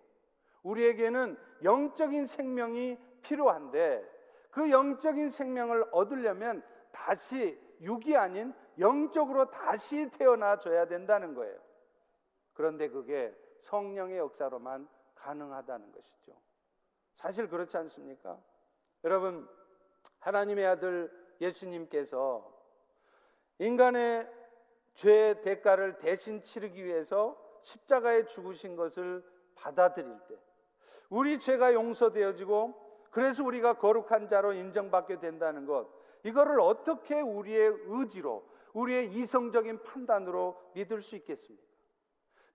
우리에게는 0.62 1.36
영적인 1.62 2.26
생명이 2.26 2.98
필요한데 3.22 4.18
그 4.50 4.70
영적인 4.70 5.30
생명을 5.30 5.86
얻으려면 5.92 6.62
다시 6.92 7.58
육이 7.80 8.16
아닌 8.16 8.52
영적으로 8.78 9.50
다시 9.50 10.10
태어나줘야 10.10 10.86
된다는 10.86 11.34
거예요. 11.34 11.58
그런데 12.54 12.88
그게 12.88 13.34
성령의 13.62 14.18
역사로만 14.18 14.88
가능하다는 15.14 15.92
것이죠. 15.92 16.32
사실 17.16 17.48
그렇지 17.48 17.76
않습니까? 17.76 18.38
여러분, 19.04 19.48
하나님의 20.20 20.66
아들 20.66 21.10
예수님께서 21.40 22.52
인간의 23.58 24.28
죄의 24.94 25.42
대가를 25.42 25.98
대신 25.98 26.42
치르기 26.42 26.84
위해서 26.84 27.36
십자가에 27.62 28.24
죽으신 28.26 28.76
것을 28.76 29.24
받아들일 29.54 30.16
때, 30.28 30.36
우리 31.10 31.38
죄가 31.38 31.72
용서되어지고 31.72 32.88
그래서 33.10 33.42
우리가 33.42 33.74
거룩한 33.74 34.28
자로 34.28 34.52
인정받게 34.52 35.20
된다는 35.20 35.66
것, 35.66 35.88
이거를 36.24 36.60
어떻게 36.60 37.20
우리의 37.20 37.74
의지로, 37.86 38.44
우리의 38.74 39.12
이성적인 39.12 39.82
판단으로 39.82 40.56
믿을 40.74 41.02
수 41.02 41.16
있겠습니까? 41.16 41.66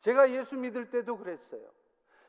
제가 0.02 0.32
예수 0.32 0.56
믿을 0.56 0.90
때도 0.90 1.18
그랬어요. 1.18 1.62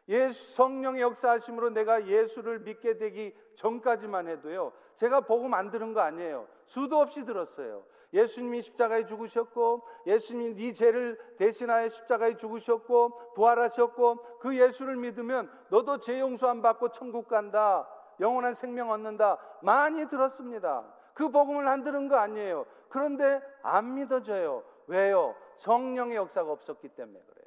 예수 0.08 0.54
성령의 0.54 1.02
역사하심으로 1.02 1.70
내가 1.70 2.06
예수를 2.06 2.60
믿게 2.60 2.98
되기 2.98 3.34
전까지만 3.56 4.28
해도요. 4.28 4.72
제가 4.96 5.22
복음 5.22 5.54
안 5.54 5.70
들은 5.70 5.92
거 5.92 6.00
아니에요. 6.00 6.46
수도 6.66 6.98
없이 6.98 7.24
들었어요. 7.24 7.84
예수님이 8.14 8.62
십자가에 8.62 9.04
죽으셨고 9.06 9.82
예수님이 10.06 10.54
네 10.54 10.72
죄를 10.72 11.18
대신하여 11.36 11.88
십자가에 11.88 12.36
죽으셨고 12.36 13.34
부활하셨고 13.34 14.38
그 14.38 14.56
예수를 14.56 14.96
믿으면 14.96 15.50
너도 15.68 15.98
죄 15.98 16.20
용서 16.20 16.48
안 16.48 16.62
받고 16.62 16.92
천국 16.92 17.28
간다. 17.28 17.88
영원한 18.20 18.54
생명 18.54 18.90
얻는다. 18.90 19.38
많이 19.62 20.08
들었습니다. 20.08 20.84
그 21.14 21.28
복음을 21.30 21.66
안 21.66 21.82
들은 21.82 22.08
거 22.08 22.16
아니에요. 22.16 22.66
그런데 22.88 23.42
안 23.62 23.94
믿어져요. 23.94 24.62
왜요? 24.86 25.34
성령의 25.56 26.16
역사가 26.16 26.50
없었기 26.52 26.88
때문에 26.90 27.18
그래요. 27.18 27.44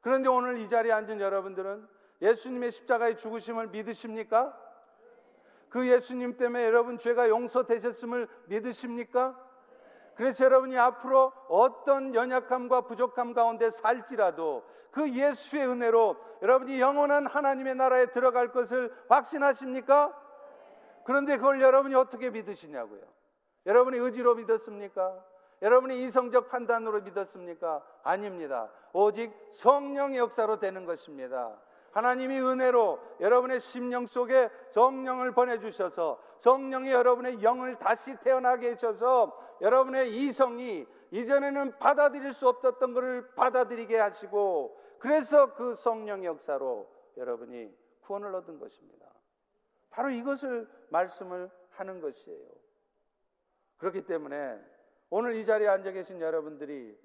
그런데 0.00 0.30
오늘 0.30 0.58
이 0.58 0.68
자리에 0.70 0.92
앉은 0.92 1.20
여러분들은 1.20 1.86
예수님의 2.22 2.70
십자가의 2.70 3.18
죽으심을 3.18 3.68
믿으십니까? 3.68 4.58
그 5.68 5.86
예수님 5.88 6.36
때문에 6.36 6.64
여러분 6.64 6.98
죄가 6.98 7.28
용서되셨음을 7.28 8.28
믿으십니까? 8.46 9.49
그래서 10.20 10.44
여러분이 10.44 10.76
앞으로 10.76 11.32
어떤 11.48 12.14
연약함과 12.14 12.82
부족함 12.82 13.32
가운데 13.32 13.70
살지라도 13.70 14.62
그 14.90 15.10
예수의 15.10 15.66
은혜로 15.66 16.14
여러분이 16.42 16.78
영원한 16.78 17.26
하나님의 17.26 17.74
나라에 17.76 18.10
들어갈 18.10 18.52
것을 18.52 18.94
확신하십니까? 19.08 20.14
그런데 21.04 21.38
그걸 21.38 21.62
여러분이 21.62 21.94
어떻게 21.94 22.28
믿으시냐고요? 22.28 23.00
여러분이 23.64 23.96
의지로 23.96 24.34
믿었습니까? 24.34 25.24
여러분이 25.62 26.04
이성적 26.04 26.50
판단으로 26.50 27.00
믿었습니까? 27.00 27.82
아닙니다. 28.02 28.68
오직 28.92 29.32
성령의 29.54 30.18
역사로 30.18 30.60
되는 30.60 30.84
것입니다. 30.84 31.56
하나님이 31.92 32.40
은혜로 32.40 33.00
여러분의 33.20 33.60
심령 33.60 34.06
속에 34.06 34.50
성령을 34.72 35.32
보내주셔서 35.32 36.20
성령이 36.40 36.90
여러분의 36.90 37.42
영을 37.42 37.76
다시 37.76 38.14
태어나게 38.22 38.70
해셔서 38.70 39.38
여러분의 39.60 40.14
이성이 40.16 40.86
이전에는 41.10 41.78
받아들일 41.78 42.32
수 42.34 42.48
없었던 42.48 42.94
것을 42.94 43.34
받아들이게 43.34 43.98
하시고 43.98 44.80
그래서 44.98 45.54
그 45.54 45.74
성령 45.76 46.24
역사로 46.24 46.88
여러분이 47.16 47.74
구원을 48.02 48.34
얻은 48.34 48.58
것입니다. 48.58 49.06
바로 49.90 50.10
이것을 50.10 50.68
말씀을 50.90 51.50
하는 51.70 52.00
것이에요. 52.00 52.48
그렇기 53.78 54.06
때문에 54.06 54.58
오늘 55.10 55.34
이 55.36 55.44
자리에 55.44 55.68
앉아 55.68 55.90
계신 55.92 56.20
여러분들이 56.20 56.96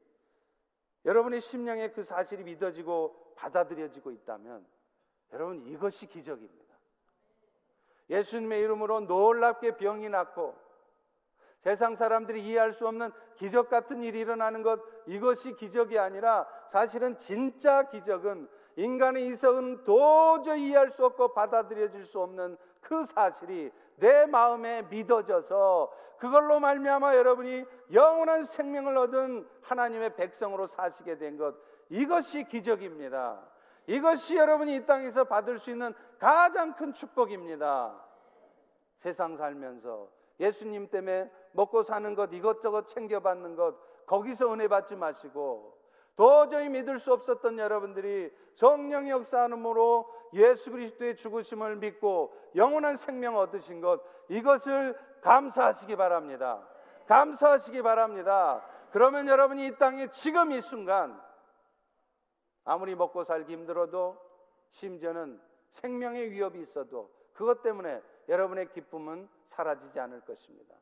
여러분의 1.05 1.41
심령에 1.41 1.91
그 1.91 2.03
사실이 2.03 2.43
믿어지고 2.43 3.33
받아들여지고 3.35 4.11
있다면 4.11 4.65
여러분 5.33 5.65
이것이 5.67 6.05
기적입니다. 6.07 6.64
예수님의 8.09 8.61
이름으로 8.61 9.01
놀랍게 9.01 9.77
병이 9.77 10.09
낫고 10.09 10.55
세상 11.59 11.95
사람들이 11.95 12.45
이해할 12.45 12.73
수 12.73 12.87
없는 12.87 13.11
기적 13.37 13.69
같은 13.69 14.03
일이 14.03 14.19
일어나는 14.19 14.61
것 14.61 14.79
이것이 15.07 15.55
기적이 15.55 15.97
아니라 15.97 16.47
사실은 16.69 17.17
진짜 17.17 17.83
기적은 17.89 18.47
인간의 18.75 19.27
이성은 19.27 19.83
도저히 19.83 20.67
이해할 20.67 20.91
수 20.91 21.05
없고 21.05 21.33
받아들여질 21.33 22.05
수 22.05 22.21
없는 22.21 22.57
그 22.81 23.05
사실이 23.05 23.71
내 23.97 24.25
마음에 24.25 24.83
믿어져서 24.83 25.91
그걸로 26.19 26.59
말미암아 26.59 27.15
여러분이 27.15 27.65
영원한 27.93 28.45
생명을 28.45 28.97
얻은 28.97 29.47
하나님의 29.61 30.15
백성으로 30.15 30.67
사시게 30.67 31.17
된 31.17 31.37
것 31.37 31.55
이것이 31.89 32.43
기적입니다. 32.45 33.41
이것이 33.87 34.35
여러분이 34.35 34.75
이 34.75 34.85
땅에서 34.85 35.25
받을 35.25 35.59
수 35.59 35.69
있는 35.69 35.93
가장 36.19 36.73
큰 36.73 36.93
축복입니다. 36.93 37.93
세상 38.99 39.37
살면서 39.37 40.07
예수님 40.39 40.89
때문에 40.89 41.31
먹고 41.51 41.83
사는 41.83 42.15
것 42.15 42.33
이것저것 42.33 42.87
챙겨받는 42.87 43.55
것 43.55 43.75
거기서 44.05 44.53
은혜 44.53 44.67
받지 44.67 44.95
마시고 44.95 45.75
도저히 46.15 46.69
믿을 46.69 46.99
수 46.99 47.13
없었던 47.13 47.59
여러분들이 47.59 48.31
성령의 48.55 49.11
역사하므로 49.11 50.09
예수 50.33 50.71
그리스도의 50.71 51.17
죽으심을 51.17 51.75
믿고 51.77 52.33
영원한 52.55 52.97
생명 52.97 53.37
얻으신 53.37 53.81
것 53.81 54.01
이것을 54.29 54.97
감사하시기 55.21 55.95
바랍니다. 55.95 56.61
감사하시기 57.07 57.81
바랍니다. 57.81 58.65
그러면 58.91 59.27
여러분이 59.27 59.67
이 59.67 59.75
땅에 59.77 60.07
지금 60.11 60.51
이 60.51 60.61
순간 60.61 61.21
아무리 62.65 62.95
먹고 62.95 63.23
살기 63.23 63.53
힘들어도 63.53 64.17
심지어는 64.71 65.39
생명의 65.71 66.31
위협이 66.31 66.59
있어도 66.61 67.09
그것 67.33 67.61
때문에 67.61 68.01
여러분의 68.27 68.71
기쁨은 68.71 69.29
사라지지 69.49 69.99
않을 69.99 70.21
것입니다. 70.21 70.75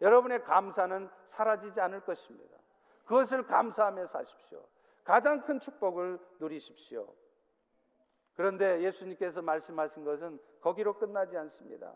여러분의 0.00 0.42
감사는 0.44 1.08
사라지지 1.28 1.80
않을 1.80 2.00
것입니다. 2.00 2.56
그것을 3.04 3.46
감사하며 3.46 4.06
사십시오. 4.06 4.62
가장 5.04 5.42
큰 5.42 5.60
축복을 5.60 6.18
누리십시오. 6.38 7.12
그런데 8.34 8.82
예수님께서 8.82 9.42
말씀하신 9.42 10.04
것은 10.04 10.38
거기로 10.60 10.98
끝나지 10.98 11.36
않습니다. 11.36 11.92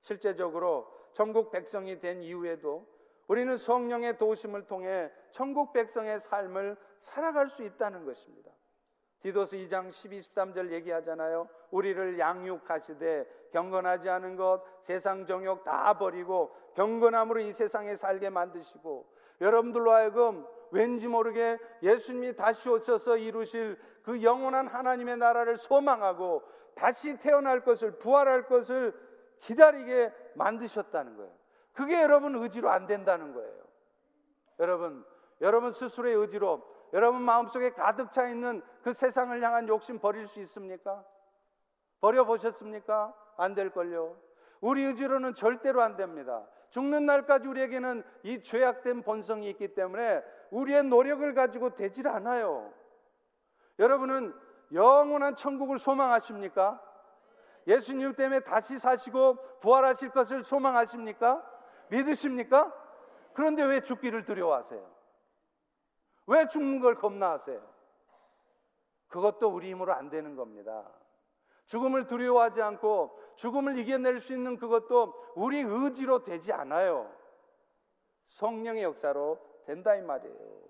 실제적으로 0.00 0.92
천국 1.12 1.50
백성이 1.50 2.00
된 2.00 2.22
이후에도 2.22 2.86
우리는 3.28 3.56
성령의 3.56 4.18
도우심을 4.18 4.66
통해 4.66 5.10
천국 5.32 5.72
백성의 5.72 6.20
삶을 6.20 6.76
살아갈 7.00 7.50
수 7.50 7.62
있다는 7.62 8.04
것입니다. 8.04 8.50
디도스 9.20 9.56
2장 9.56 9.92
12, 9.92 10.20
13절 10.20 10.70
얘기하잖아요. 10.72 11.48
우리를 11.70 12.18
양육하시되 12.18 13.48
경건하지 13.52 14.08
않은 14.08 14.36
것, 14.36 14.62
세상 14.82 15.26
정욕 15.26 15.64
다 15.64 15.98
버리고 15.98 16.54
경건함으로 16.74 17.40
이 17.40 17.52
세상에 17.52 17.96
살게 17.96 18.30
만드시고 18.30 19.06
여러분들로 19.40 19.92
하여금 19.92 20.46
왠지 20.70 21.06
모르게 21.06 21.58
예수님이 21.82 22.36
다시 22.36 22.68
오셔서 22.68 23.16
이루실 23.16 23.78
그 24.02 24.22
영원한 24.22 24.66
하나님의 24.66 25.16
나라를 25.16 25.58
소망하고 25.58 26.42
다시 26.74 27.18
태어날 27.18 27.60
것을 27.60 27.92
부활할 27.98 28.46
것을 28.46 28.94
기다리게 29.40 30.12
만드셨다는 30.34 31.16
거예요. 31.16 31.32
그게 31.72 32.00
여러분 32.00 32.34
의지로 32.36 32.70
안 32.70 32.86
된다는 32.86 33.32
거예요. 33.34 33.66
여러분, 34.60 35.04
여러분 35.40 35.72
스스로의 35.72 36.14
의지로 36.14 36.62
여러분 36.96 37.20
마음속에 37.20 37.72
가득 37.72 38.10
차 38.14 38.26
있는 38.26 38.62
그 38.82 38.94
세상을 38.94 39.42
향한 39.42 39.68
욕심 39.68 39.98
버릴 39.98 40.26
수 40.28 40.40
있습니까? 40.40 41.04
버려 42.00 42.24
보셨습니까? 42.24 43.14
안 43.36 43.54
될걸요. 43.54 44.16
우리 44.62 44.82
의지로는 44.82 45.34
절대로 45.34 45.82
안 45.82 45.96
됩니다. 45.96 46.46
죽는 46.70 47.04
날까지 47.04 47.48
우리에게는 47.48 48.02
이 48.22 48.42
죄악된 48.42 49.02
본성이 49.02 49.50
있기 49.50 49.74
때문에 49.74 50.22
우리의 50.50 50.84
노력을 50.84 51.34
가지고 51.34 51.74
되질 51.74 52.08
않아요. 52.08 52.72
여러분은 53.78 54.34
영원한 54.72 55.36
천국을 55.36 55.78
소망하십니까? 55.78 56.80
예수님 57.66 58.14
때문에 58.14 58.40
다시 58.40 58.78
사시고 58.78 59.36
부활하실 59.60 60.12
것을 60.12 60.44
소망하십니까? 60.44 61.44
믿으십니까? 61.90 62.72
그런데 63.34 63.64
왜 63.64 63.82
죽기를 63.82 64.24
두려워하세요? 64.24 64.95
왜 66.26 66.46
죽는 66.48 66.80
걸 66.80 66.96
겁나하세요? 66.96 67.60
그것도 69.08 69.48
우리 69.48 69.70
힘으로 69.70 69.92
안 69.94 70.10
되는 70.10 70.36
겁니다. 70.36 70.90
죽음을 71.66 72.06
두려워하지 72.06 72.60
않고 72.62 73.18
죽음을 73.36 73.78
이겨낼 73.78 74.20
수 74.20 74.32
있는 74.32 74.56
그것도 74.56 75.14
우리 75.34 75.60
의지로 75.60 76.22
되지 76.22 76.52
않아요. 76.52 77.12
성령의 78.30 78.82
역사로 78.82 79.38
된다 79.64 79.94
이 79.94 80.02
말이에요. 80.02 80.66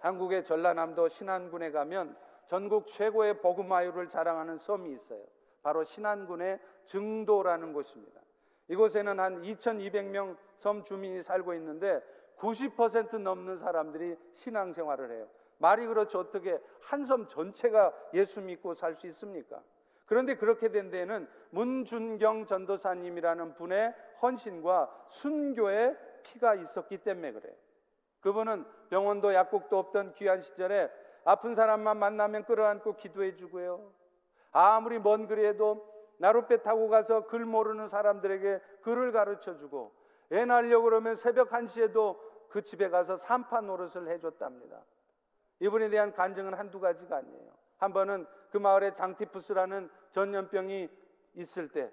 한국의 0.00 0.44
전라남도 0.44 1.08
신안군에 1.08 1.70
가면 1.70 2.16
전국 2.46 2.88
최고의 2.88 3.40
복음화율을 3.40 4.10
자랑하는 4.10 4.58
섬이 4.58 4.92
있어요. 4.92 5.24
바로 5.62 5.84
신안군의 5.84 6.60
증도라는 6.84 7.72
곳입니다. 7.72 8.20
이곳에는 8.68 9.18
한 9.18 9.42
2,200명 9.42 10.36
섬 10.58 10.84
주민이 10.84 11.22
살고 11.22 11.54
있는데 11.54 12.02
90% 12.38 13.18
넘는 13.18 13.58
사람들이 13.58 14.16
신앙생활을 14.34 15.10
해요. 15.10 15.26
말이 15.58 15.86
그렇죠. 15.86 16.18
어떻게 16.18 16.58
한 16.80 17.04
섬 17.06 17.28
전체가 17.28 17.92
예수 18.14 18.40
믿고 18.40 18.74
살 18.74 18.96
수 18.96 19.06
있습니까? 19.08 19.60
그런데 20.06 20.36
그렇게 20.36 20.68
된 20.68 20.90
데에는 20.90 21.26
문준경 21.50 22.46
전도사님이라는 22.46 23.54
분의 23.54 23.94
헌신과 24.20 25.06
순교의 25.08 25.96
피가 26.24 26.54
있었기 26.56 26.98
때문에 26.98 27.32
그래요. 27.32 27.54
그분은 28.20 28.64
병원도 28.90 29.32
약국도 29.34 29.78
없던 29.78 30.14
귀한 30.14 30.42
시절에 30.42 30.90
아픈 31.24 31.54
사람만 31.54 31.98
만나면 31.98 32.44
끌어안고 32.44 32.96
기도해 32.96 33.36
주고요. 33.36 33.80
아무리 34.52 34.98
먼 34.98 35.26
거리에도 35.26 35.92
나룻배 36.18 36.62
타고 36.62 36.88
가서 36.88 37.26
글 37.26 37.44
모르는 37.44 37.88
사람들에게 37.88 38.60
글을 38.82 39.12
가르쳐 39.12 39.56
주고 39.58 39.92
애 40.32 40.44
낳으려고 40.44 40.84
그러면 40.84 41.16
새벽 41.16 41.50
1시에도 41.50 42.18
그 42.48 42.62
집에 42.62 42.88
가서 42.88 43.16
산파 43.18 43.60
노릇을 43.62 44.08
해줬답니다. 44.08 44.80
이분에 45.60 45.88
대한 45.88 46.12
간증은 46.12 46.54
한두 46.54 46.80
가지가 46.80 47.16
아니에요. 47.16 47.50
한 47.78 47.92
번은 47.92 48.26
그 48.50 48.58
마을에 48.58 48.94
장티푸스라는 48.94 49.90
전염병이 50.12 50.88
있을 51.34 51.68
때 51.68 51.90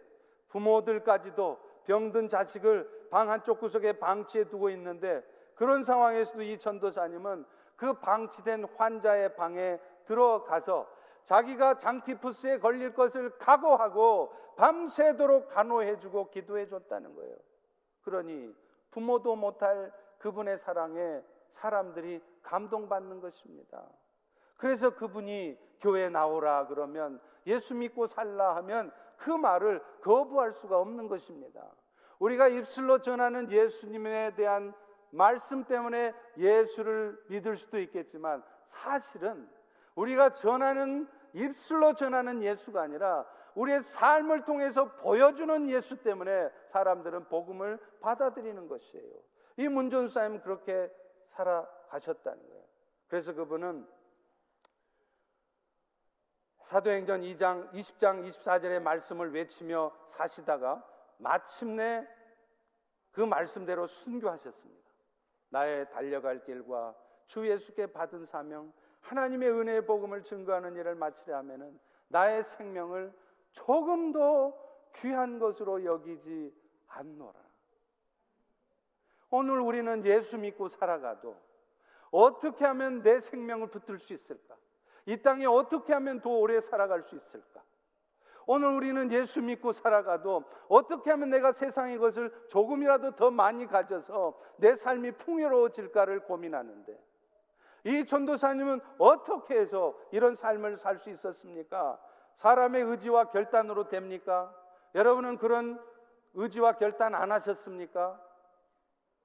부모들까지도 0.50 1.60
병든 1.86 2.30
자식을 2.30 3.08
방 3.10 3.30
한쪽 3.30 3.60
구석에 3.60 3.94
방치해 3.94 4.46
두고 4.46 4.70
있는데 4.72 5.24
그런 5.56 5.84
상황에서도 5.84 6.42
이 6.44 6.60
전도사님은 6.60 7.46
그 7.76 7.94
방치된 7.94 8.66
환자의 8.78 9.36
방에 9.36 9.80
들어가서 10.06 10.88
자기가 11.26 11.80
장티푸스에 11.80 12.60
걸릴 12.60 12.94
것을 12.94 13.38
각오하고 13.38 14.34
밤새도록 14.58 15.50
간호해주고 15.50 16.30
기도해줬다는 16.30 17.16
거예요. 17.16 17.36
그러니 18.04 18.54
부모도 18.92 19.36
못할 19.36 19.92
그분의 20.20 20.60
사랑에 20.60 21.22
사람들이 21.54 22.22
감동받는 22.44 23.22
것입니다. 23.22 23.84
그래서 24.58 24.92
그분이 24.92 25.58
교회 25.80 26.10
나오라 26.10 26.68
그러면 26.68 27.20
예수 27.48 27.74
믿고 27.74 28.08
살라 28.08 28.56
하면 28.58 28.92
그 29.18 29.32
말을 29.32 29.82
거부할 30.02 30.54
수가 30.54 30.80
없는 30.80 31.08
것입니다. 31.08 31.62
우리가 32.20 32.48
입술로 32.48 33.02
전하는 33.02 33.52
예수님에 33.52 34.36
대한 34.36 34.74
말씀 35.10 35.64
때문에 35.66 36.14
예수를 36.38 37.20
믿을 37.28 37.58
수도 37.58 37.80
있겠지만 37.80 38.44
사실은 38.70 39.50
우리가 39.96 40.34
전하는 40.36 41.08
입술로 41.34 41.94
전하는 41.96 42.44
예수가 42.44 42.82
아니라 42.82 43.26
우리의 43.56 43.84
삶을 43.84 44.46
통해서 44.46 44.96
보여주는 44.96 45.70
예수 45.70 45.98
때문에 45.98 46.50
사람들은 46.70 47.26
복음을 47.26 47.80
받아들이는 48.02 48.68
것이에요. 48.68 49.14
이 49.58 49.68
문전사님은 49.68 50.42
그렇게 50.42 50.90
살아가셨다는 51.30 52.50
거예요. 52.50 52.64
그래서 53.08 53.34
그분은 53.34 53.88
사도행전 56.72 57.22
2장 57.22 57.70
20장 57.74 58.26
24절의 58.26 58.82
말씀을 58.82 59.34
외치며 59.34 59.92
사시다가 60.12 60.82
마침내 61.18 62.08
그 63.12 63.20
말씀대로 63.20 63.88
순교하셨습니다. 63.88 64.90
나의 65.50 65.90
달려갈 65.90 66.44
길과 66.46 66.96
주 67.28 67.46
예수께 67.50 67.88
받은 67.88 68.26
사명 68.28 68.72
하나님의 69.02 69.50
은혜의 69.50 69.86
복음을 69.86 70.24
증거하는 70.24 70.76
일을 70.78 70.96
마치려 70.96 71.38
하면은 71.38 71.78
나의 72.08 72.44
생명을 72.46 73.14
조금도 73.52 74.58
귀한 74.98 75.40
것으로 75.40 75.84
여기지 75.84 76.54
않노라. 76.88 77.40
오늘 79.30 79.60
우리는 79.60 80.06
예수 80.06 80.38
믿고 80.38 80.68
살아가도 80.68 81.36
어떻게 82.12 82.66
하면 82.66 83.02
내 83.02 83.22
생명을 83.22 83.68
붙들 83.68 84.00
수 84.00 84.14
있을까? 84.14 84.56
이 85.06 85.22
땅에 85.22 85.46
어떻게 85.46 85.94
하면 85.94 86.20
더 86.22 86.30
오래 86.30 86.60
살아갈 86.62 87.04
수 87.04 87.16
있을까? 87.16 87.62
오늘 88.46 88.70
우리는 88.74 89.12
예수 89.12 89.42
믿고 89.42 89.72
살아가도 89.72 90.44
어떻게 90.68 91.12
하면 91.12 91.30
내가 91.30 91.54
세상의 91.54 91.98
것을 91.98 92.32
조금이라도 92.50 93.16
더 93.16 93.32
많이 93.32 93.66
가져서 93.66 94.38
내 94.58 94.76
삶이 94.76 95.14
풍요로워질까를 95.14 96.22
고민하는데 96.22 97.02
이 97.86 98.06
전도사님은 98.06 98.82
어떻게 98.98 99.58
해서 99.60 99.98
이런 100.12 100.36
삶을 100.36 100.78
살 100.78 101.00
수 101.00 101.10
있었습니까? 101.10 102.00
사람의 102.42 102.82
의지와 102.84 103.26
결단으로 103.26 103.88
됩니까? 103.88 104.54
여러분은 104.96 105.38
그런 105.38 105.80
의지와 106.34 106.74
결단 106.78 107.14
안 107.14 107.32
하셨습니까? 107.32 108.20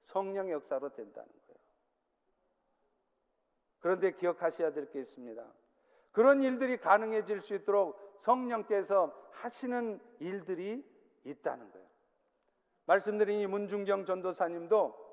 성령 0.05 0.51
역사로 0.51 0.89
된다는 0.89 1.27
거예요. 1.47 1.59
그런데 3.79 4.11
기억하셔야 4.11 4.71
될 4.71 4.89
게 4.91 4.99
있습니다. 5.01 5.43
그런 6.11 6.41
일들이 6.43 6.77
가능해질 6.77 7.41
수 7.41 7.55
있도록 7.55 8.19
성령께서 8.21 9.11
하시는 9.31 9.99
일들이 10.19 10.83
있다는 11.23 11.71
거예요. 11.71 11.87
말씀드린 12.85 13.39
이 13.39 13.47
문중경 13.47 14.05
전도사님도 14.05 15.07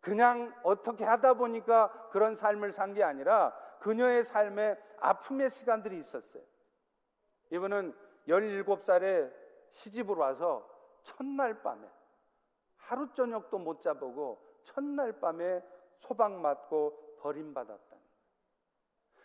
그냥 0.00 0.54
어떻게 0.62 1.04
하다 1.04 1.34
보니까 1.34 1.90
그런 2.10 2.36
삶을 2.36 2.72
산 2.72 2.94
게 2.94 3.02
아니라 3.02 3.52
그녀의 3.80 4.24
삶에 4.24 4.76
아픔의 5.00 5.50
시간들이 5.50 5.98
있었어요. 5.98 6.42
이분은 7.50 7.94
17살에 8.28 9.32
시집을 9.70 10.16
와서 10.16 10.68
첫날 11.02 11.62
밤에 11.62 11.88
하루 12.76 13.12
저녁도 13.14 13.58
못 13.58 13.82
자보고 13.82 14.42
첫날 14.64 15.20
밤에 15.20 15.62
소방 15.98 16.40
맞고 16.40 17.16
버림받았다는 17.20 18.08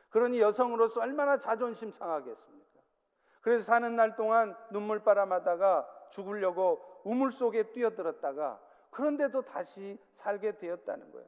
그러니 0.10 0.40
여성으로서 0.40 1.02
얼마나 1.02 1.40
자존심 1.40 1.92
상하겠습니까? 1.92 2.80
그래서 3.42 3.66
사는 3.66 3.96
날 3.96 4.16
동안 4.16 4.56
눈물바람 4.72 5.32
하다가 5.32 5.88
죽으려고 6.12 7.02
우물 7.04 7.32
속에 7.32 7.72
뛰어들었다가 7.72 8.62
그런데도 8.92 9.42
다시 9.42 9.98
살게 10.14 10.58
되었다는 10.58 11.12
거예요. 11.12 11.28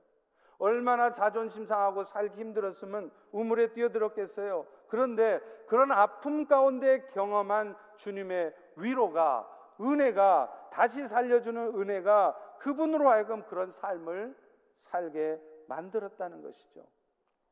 얼마나 0.57 1.13
자존심 1.13 1.65
상하고 1.65 2.03
살기 2.05 2.39
힘들었으면 2.39 3.11
우물에 3.31 3.73
뛰어들었겠어요. 3.73 4.65
그런데 4.87 5.39
그런 5.67 5.91
아픔 5.91 6.45
가운데 6.47 7.01
경험한 7.13 7.75
주님의 7.97 8.55
위로가 8.77 9.49
은혜가 9.79 10.69
다시 10.71 11.07
살려주는 11.07 11.75
은혜가 11.75 12.57
그분으로 12.59 13.09
하여금 13.09 13.43
그런 13.43 13.71
삶을 13.71 14.35
살게 14.81 15.39
만들었다는 15.67 16.41
것이죠. 16.41 16.85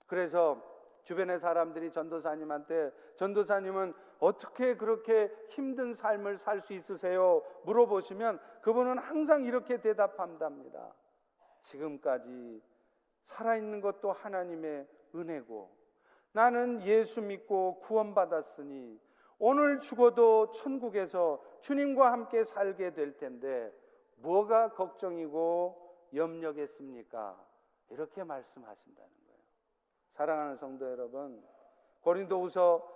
그래서 0.08 0.62
주변의 1.04 1.40
사람들이 1.40 1.92
전도사님한테 1.92 2.92
전도사님은 3.18 3.94
어떻게 4.20 4.78
그렇게 4.78 5.30
힘든 5.50 5.94
삶을 5.94 6.38
살 6.38 6.62
수 6.62 6.74
있으세요? 6.74 7.44
물어보시면 7.66 8.40
그분은 8.62 8.98
항상 8.98 9.44
이렇게 9.44 9.82
대답한답니다. 9.82 10.94
지금까지 11.64 12.62
살아있는 13.24 13.82
것도 13.82 14.12
하나님의 14.12 14.88
은혜고 15.16 15.70
나는 16.34 16.82
예수 16.84 17.22
믿고 17.22 17.80
구원받았으니 17.80 19.00
오늘 19.40 19.80
죽어도 19.80 20.52
천국에서 20.52 21.44
주님과 21.62 22.12
함께 22.12 22.44
살게 22.44 22.94
될 22.94 23.18
텐데 23.18 23.72
뭐가 24.18 24.74
걱정이고 24.74 25.84
염려겠습니까? 26.14 27.38
이렇게 27.90 28.24
말씀하신다는 28.24 29.10
거예요. 29.28 29.40
사랑하는 30.14 30.58
성도 30.58 30.90
여러분, 30.90 31.44
고린도후서 32.02 32.94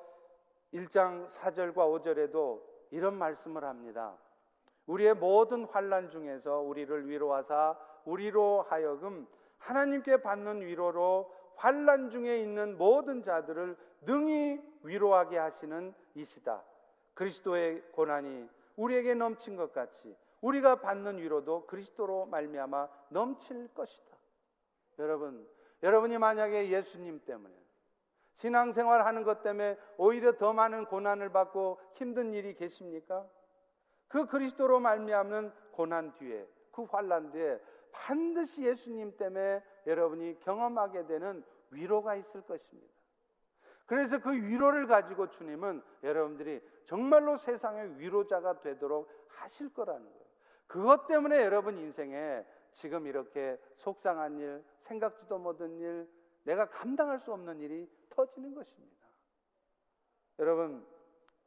1장 0.73 1.27
4절과 1.27 1.75
5절에도 1.75 2.61
이런 2.91 3.15
말씀을 3.15 3.63
합니다. 3.63 4.17
우리의 4.85 5.15
모든 5.15 5.65
환란 5.65 6.09
중에서 6.09 6.59
우리를 6.59 7.09
위로하사 7.09 7.77
우리로 8.05 8.65
하여금 8.69 9.27
하나님께 9.67 10.21
받는 10.21 10.61
위로로 10.61 11.29
환란 11.57 12.09
중에 12.09 12.39
있는 12.39 12.77
모든 12.77 13.21
자들을 13.21 13.75
능히 14.03 14.61
위로하게 14.83 15.37
하시는 15.37 15.93
이시다. 16.15 16.63
그리스도의 17.13 17.81
고난이 17.91 18.47
우리에게 18.77 19.13
넘친 19.13 19.57
것 19.57 19.73
같이 19.73 20.15
우리가 20.39 20.79
받는 20.79 21.17
위로도 21.17 21.65
그리스도로 21.65 22.27
말미암아 22.27 22.87
넘칠 23.09 23.67
것이다. 23.73 24.15
여러분, 24.99 25.45
여러분이 25.83 26.17
만약에 26.17 26.69
예수님 26.69 27.25
때문에 27.25 27.53
신앙생활 28.37 29.05
하는 29.05 29.23
것 29.23 29.43
때문에 29.43 29.77
오히려 29.97 30.37
더 30.37 30.53
많은 30.53 30.85
고난을 30.85 31.29
받고 31.33 31.81
힘든 31.95 32.33
일이 32.33 32.55
계십니까? 32.55 33.25
그 34.07 34.27
그리스도로 34.27 34.79
말미암는 34.79 35.51
고난 35.71 36.13
뒤에 36.13 36.47
그 36.71 36.83
환란 36.83 37.31
뒤에 37.31 37.59
반드시 37.97 38.61
예수님 38.61 39.17
때문에 39.17 39.63
여러분이 39.85 40.39
경험하게 40.41 41.07
되는 41.07 41.43
위로가 41.71 42.15
있을 42.15 42.41
것입니다. 42.41 42.93
그래서 43.85 44.19
그 44.19 44.31
위로를 44.31 44.87
가지고 44.87 45.29
주님은 45.31 45.81
여러분들이 46.03 46.61
정말로 46.85 47.37
세상의 47.37 47.99
위로자가 47.99 48.61
되도록 48.61 49.09
하실 49.27 49.73
거라는 49.73 50.03
거예요. 50.03 50.27
그것 50.67 51.07
때문에 51.07 51.41
여러분 51.43 51.77
인생에 51.77 52.45
지금 52.73 53.07
이렇게 53.07 53.57
속상한 53.77 54.37
일, 54.37 54.63
생각지도 54.83 55.37
못한 55.37 55.71
일, 55.77 56.07
내가 56.43 56.69
감당할 56.69 57.19
수 57.19 57.31
없는 57.33 57.59
일이 57.59 57.89
터지는 58.09 58.53
것입니다. 58.53 59.07
여러분, 60.39 60.85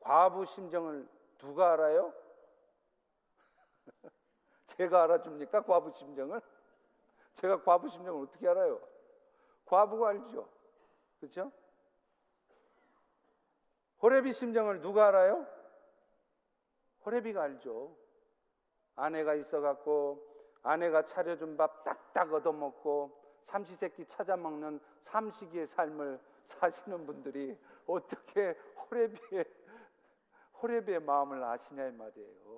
과부 0.00 0.46
심정을 0.46 1.06
누가 1.38 1.72
알아요? 1.72 2.12
제가 4.80 5.02
알아줍니까? 5.02 5.60
과부 5.64 5.92
심정을? 5.98 6.40
제가 7.34 7.62
과부 7.64 7.90
심정을 7.90 8.22
어떻게 8.22 8.48
알아요? 8.48 8.80
과부가 9.66 10.08
알죠. 10.08 10.48
그렇죠? 11.20 11.52
호레비 14.00 14.32
심정을 14.32 14.80
누가 14.80 15.08
알아요? 15.08 15.46
호레비가 17.04 17.42
알죠. 17.42 17.94
아내가 18.96 19.34
있어 19.34 19.60
갖고 19.60 20.26
아내가 20.62 21.04
차려준 21.08 21.58
밥 21.58 21.84
딱딱 21.84 22.32
얻어먹고 22.32 23.20
삼시세끼 23.48 24.06
찾아먹는 24.06 24.80
삼시기의 25.04 25.66
삶을 25.66 26.18
사시는 26.46 27.04
분들이 27.04 27.58
어떻게 27.86 28.56
호레비의 28.90 29.44
호레비의 30.62 31.00
마음을 31.00 31.44
아시냐 31.44 31.86
이 31.86 31.92
말이에요. 31.92 32.49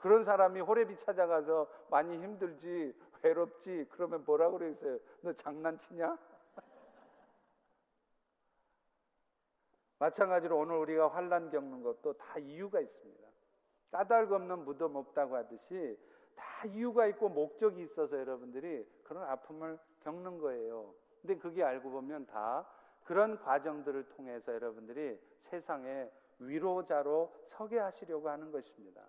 그런 0.00 0.24
사람이 0.24 0.60
호레비 0.60 0.96
찾아가서 0.96 1.68
많이 1.90 2.20
힘들지 2.20 2.92
외롭지 3.22 3.86
그러면 3.90 4.24
뭐라 4.24 4.50
그러겠어요? 4.50 4.98
너 5.20 5.32
장난치냐? 5.34 6.18
마찬가지로 10.00 10.58
오늘 10.58 10.76
우리가 10.76 11.08
환란 11.08 11.50
겪는 11.50 11.82
것도 11.82 12.14
다 12.14 12.38
이유가 12.38 12.80
있습니다. 12.80 13.28
까닭 13.90 14.32
없는 14.32 14.64
무덤 14.64 14.96
없다고 14.96 15.36
하듯이 15.36 15.98
다 16.34 16.66
이유가 16.68 17.06
있고 17.08 17.28
목적이 17.28 17.82
있어서 17.82 18.18
여러분들이 18.18 18.88
그런 19.02 19.24
아픔을 19.24 19.78
겪는 20.02 20.38
거예요. 20.38 20.94
근데 21.20 21.36
그게 21.36 21.62
알고 21.62 21.90
보면 21.90 22.24
다 22.26 22.66
그런 23.04 23.38
과정들을 23.38 24.08
통해서 24.08 24.54
여러분들이 24.54 25.20
세상에 25.50 26.10
위로자로 26.38 27.30
서게 27.50 27.78
하시려고 27.78 28.30
하는 28.30 28.50
것입니다. 28.50 29.02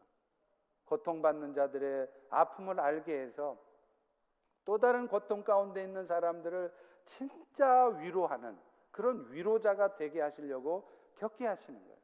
고통받는 0.92 1.54
자들의 1.54 2.08
아픔을 2.30 2.82
알게 2.82 3.18
해서 3.18 3.58
또 4.66 4.78
다른 4.78 5.08
고통 5.08 5.44
가운데 5.44 5.82
있는 5.82 6.06
사람들을 6.06 6.72
진짜 7.06 7.86
위로하는 8.00 8.58
그런 8.92 9.26
위로자가 9.32 9.96
되게 9.96 10.20
하시려고 10.20 10.86
겪게 11.16 11.48
하시는 11.48 11.80
거예요. 11.80 11.98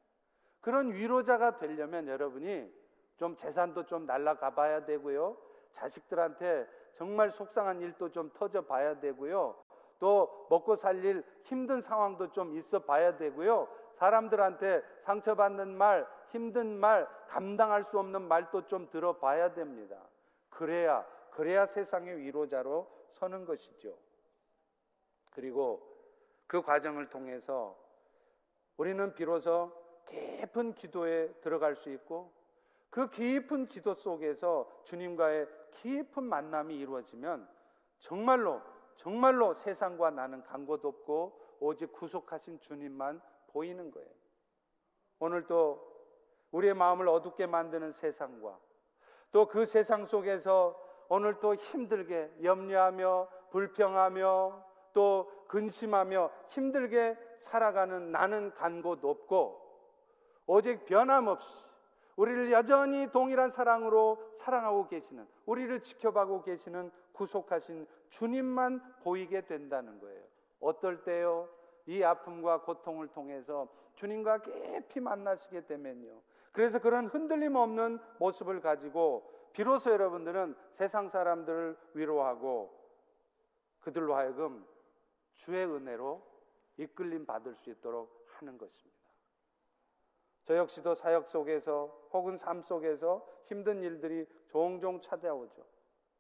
그런 0.62 0.94
위로자가 0.94 1.58
되려면 1.58 2.08
여러분이 2.08 2.74
좀 3.18 3.36
재산도 3.36 3.86
좀 3.86 4.06
날라가 4.06 4.52
봐야 4.52 4.86
되고요. 4.86 5.38
자식들한테 5.74 6.66
정말 6.96 7.32
속상한 7.32 7.82
일도 7.82 8.12
좀 8.12 8.32
터져 8.36 8.62
봐야 8.62 9.00
되고요. 9.00 9.56
또 10.00 10.48
먹고 10.50 10.78
살릴 10.78 11.24
힘든 11.44 11.82
상황도 11.82 12.32
좀 12.32 12.56
있어 12.56 12.80
봐야 12.80 13.18
되고요. 13.18 13.68
사람들한테 13.96 14.82
상처받는 15.02 15.76
말, 15.76 16.08
힘든 16.32 16.80
말, 16.80 17.08
감당할 17.28 17.84
수 17.86 18.00
없는 18.00 18.22
말도 18.24 18.68
좀 18.68 18.90
들어봐야 18.90 19.54
됩니다. 19.54 20.02
그래야, 20.50 21.06
그래야 21.32 21.66
세상의 21.66 22.20
위로자로 22.20 22.88
서는 23.14 23.46
것이죠. 23.46 23.98
그리고 25.32 25.82
그 26.48 26.62
과정을 26.62 27.10
통해서 27.10 27.78
우리는 28.78 29.14
비로소 29.14 29.72
깊은 30.10 30.76
기도에 30.76 31.34
들어갈 31.42 31.76
수 31.76 31.90
있고 31.92 32.32
그 32.90 33.10
깊은 33.10 33.68
기도 33.68 33.94
속에서 33.94 34.82
주님과의 34.86 35.48
깊은 35.74 36.24
만남이 36.24 36.76
이루어지면 36.78 37.48
정말로 38.00 38.62
정말로 38.96 39.54
세상과 39.54 40.12
나는 40.12 40.44
간 40.44 40.66
곳 40.66 40.84
없고 40.84 41.40
오직 41.60 41.92
구속하신 41.94 42.60
주님만 42.62 43.22
보이는 43.48 43.92
거예요. 43.92 44.10
오늘도 45.20 45.87
우리의 46.58 46.74
마음을 46.74 47.08
어둡게 47.08 47.46
만드는 47.46 47.94
세상과 47.94 48.58
또 49.32 49.46
그 49.48 49.66
세상 49.66 50.06
속에서 50.06 50.76
오늘 51.10 51.40
또 51.40 51.56
힘들게 51.56 52.32
염려하며 52.44 53.28
불평하며 53.52 54.66
또 54.94 55.32
근심하며 55.48 56.32
힘들게 56.50 57.16
살아가는 57.42 58.12
나는 58.12 58.52
간 58.56 58.82
곳 58.82 59.04
없고 59.04 59.62
오직 60.48 60.86
변함없이 60.86 61.48
우리를 62.16 62.52
여전히 62.52 63.12
동일한 63.12 63.52
사랑으로 63.52 64.18
사랑하고 64.40 64.88
계시는 64.88 65.28
우리를 65.46 65.82
지켜봐고 65.82 66.42
계시는 66.44 66.92
구속하신 67.14 67.86
주님만 68.10 68.82
보이게 69.04 69.42
된다는 69.42 70.00
거예요. 70.00 70.24
어떨 70.60 71.04
때요? 71.04 71.48
이 71.86 72.02
아픔과 72.04 72.62
고통을 72.62 73.08
통해서 73.10 73.68
주님과 73.96 74.40
깊이 74.40 75.00
만나시게 75.00 75.66
되면요. 75.68 76.22
그래서 76.58 76.80
그런 76.80 77.06
흔들림 77.06 77.56
없는 77.56 78.00
모습을 78.18 78.62
가지고 78.62 79.32
비로소 79.54 79.92
여러분들은 79.92 80.56
세상 80.74 81.08
사람들을 81.08 81.78
위로하고 81.94 82.74
그들로 83.82 84.16
하여금 84.16 84.66
주의 85.36 85.64
은혜로 85.64 86.20
이끌림 86.78 87.28
받을 87.28 87.54
수 87.54 87.70
있도록 87.70 88.26
하는 88.40 88.58
것입니다. 88.58 88.98
저 90.46 90.58
역시도 90.58 90.96
사역 90.96 91.28
속에서 91.28 91.96
혹은 92.12 92.40
삶 92.40 92.64
속에서 92.64 93.24
힘든 93.46 93.84
일들이 93.84 94.26
종종 94.48 95.00
찾아오죠. 95.00 95.64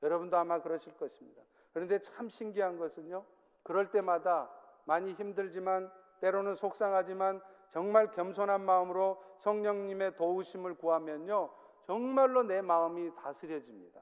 여러분도 0.03 0.37
아마 0.37 0.61
그러실 0.61 0.95
것입니다. 0.97 1.41
그런데 1.73 1.99
참 2.03 2.29
신기한 2.29 2.77
것은요. 2.77 3.25
그럴 3.63 3.89
때마다 3.89 4.51
많이 4.85 5.13
힘들지만 5.13 5.91
때로는 6.21 6.57
속상하지만 6.57 7.41
정말 7.69 8.11
겸손한 8.11 8.61
마음으로 8.61 9.21
성령님의 9.39 10.15
도우심을 10.15 10.75
구하면요. 10.75 11.49
정말로 11.83 12.43
내 12.43 12.61
마음이 12.61 13.13
다스려집니다. 13.15 14.01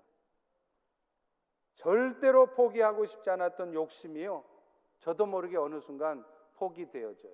절대로 1.76 2.48
포기하고 2.48 3.06
싶지 3.06 3.30
않았던 3.30 3.74
욕심이요. 3.74 4.44
저도 5.00 5.26
모르게 5.26 5.58
어느 5.58 5.80
순간 5.82 6.26
포기되어져요. 6.56 7.34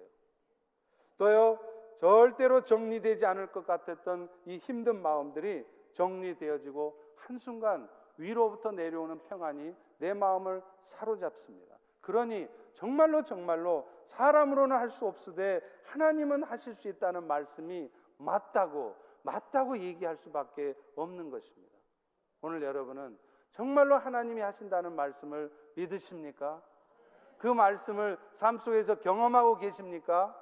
또요, 1.18 1.60
절대로 2.00 2.64
정리되지 2.64 3.26
않을 3.26 3.52
것 3.52 3.66
같았던 3.66 4.30
이 4.46 4.58
힘든 4.58 5.02
마음들이 5.02 5.66
정리되어지고 5.94 7.00
한순간 7.16 7.88
위로부터 8.18 8.72
내려오는 8.72 9.20
평안이 9.26 9.76
내 10.00 10.14
마음을 10.14 10.64
사로잡습니다. 10.84 11.78
그러니 12.02 12.48
정말로 12.74 13.24
정말로 13.24 13.90
사람으로는 14.08 14.76
할 14.76 14.90
수 14.90 15.06
없으되 15.06 15.62
하나님은 15.86 16.44
하실 16.44 16.76
수 16.76 16.88
있다는 16.88 17.28
말씀이 17.28 17.92
맞다고 18.18 18.96
맞다고 19.24 19.78
얘기할 19.78 20.18
수밖에 20.18 20.76
없는 20.96 21.30
것입니다. 21.30 21.78
오늘 22.42 22.62
여러분은 22.62 23.18
정말로 23.52 23.98
하나님이 23.98 24.42
하신다는 24.42 24.94
말씀을 24.96 25.52
믿으십니까? 25.76 26.62
그 27.38 27.48
말씀을 27.48 28.18
삶 28.36 28.58
속에서 28.58 28.96
경험하고 29.00 29.58
계십니까? 29.58 30.38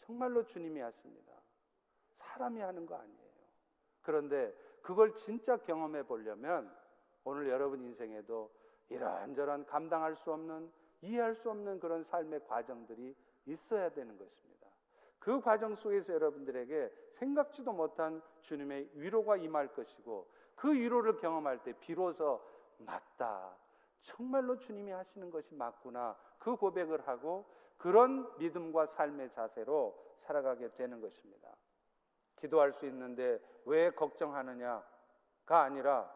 정말로 0.00 0.44
주님이 0.44 0.80
하십니다. 0.80 1.32
사람이 2.18 2.60
하는 2.60 2.86
거 2.86 2.96
아니에요. 2.96 3.28
그런데 4.02 4.54
그걸 4.82 5.14
진짜 5.16 5.56
경험해 5.56 6.04
보려면 6.04 6.74
오늘 7.24 7.48
여러분 7.48 7.82
인생에도 7.82 8.50
이런저런 8.88 9.66
감당할 9.66 10.16
수 10.16 10.32
없는 10.32 10.72
이해할 11.02 11.36
수 11.36 11.50
없는 11.50 11.80
그런 11.80 12.04
삶의 12.04 12.46
과정들이 12.46 13.14
있어야 13.46 13.88
되는 13.90 14.16
것입니다. 14.18 14.66
그 15.18 15.40
과정 15.40 15.74
속에서 15.76 16.12
여러분들에게 16.12 16.92
생각지도 17.18 17.72
못한 17.72 18.22
주님의 18.42 18.90
위로가 18.94 19.36
임할 19.36 19.74
것이고 19.74 20.28
그 20.56 20.72
위로를 20.72 21.16
경험할 21.16 21.62
때 21.62 21.72
비로소 21.80 22.40
맞다. 22.78 23.56
정말로 24.02 24.58
주님이 24.58 24.92
하시는 24.92 25.30
것이 25.30 25.54
맞구나. 25.54 26.16
그 26.38 26.56
고백을 26.56 27.06
하고 27.06 27.44
그런 27.76 28.28
믿음과 28.38 28.86
삶의 28.88 29.32
자세로 29.34 29.96
살아가게 30.22 30.72
되는 30.72 31.00
것입니다. 31.00 31.48
기도할 32.36 32.72
수 32.74 32.86
있는데 32.86 33.40
왜 33.64 33.90
걱정하느냐가 33.90 34.82
아니라 35.48 36.10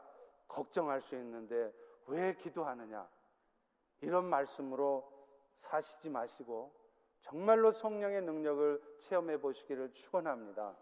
걱정할 0.49 1.03
수 1.03 1.15
있는데 1.17 1.73
왜 2.07 2.35
기도하느냐 2.37 3.07
이런 4.03 4.27
말씀으로 4.27 5.11
사시지 5.61 6.11
마시고 6.11 6.73
정말로 7.23 7.73
성령의 7.73 8.23
능력을 8.23 8.83
체험해 9.01 9.41
보시기를 9.41 9.93
축원합니다. 9.95 10.75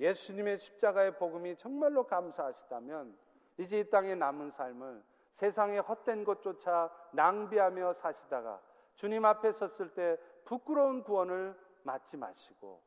예수님의 0.00 0.58
십자가의 0.58 1.16
복음이 1.18 1.56
정말로 1.56 2.06
감사하시다면 2.06 3.16
이제 3.58 3.80
이 3.80 3.90
땅에 3.90 4.14
남은 4.14 4.50
삶을 4.50 5.02
세상의 5.34 5.80
헛된 5.80 6.24
것조차 6.24 6.90
낭비하며 7.12 7.94
사시다가 7.94 8.60
주님 8.96 9.24
앞에 9.24 9.52
섰을 9.52 9.90
때 9.94 10.18
부끄러운 10.44 11.02
구원을 11.02 11.54
맞지 11.82 12.16
마시고 12.16 12.80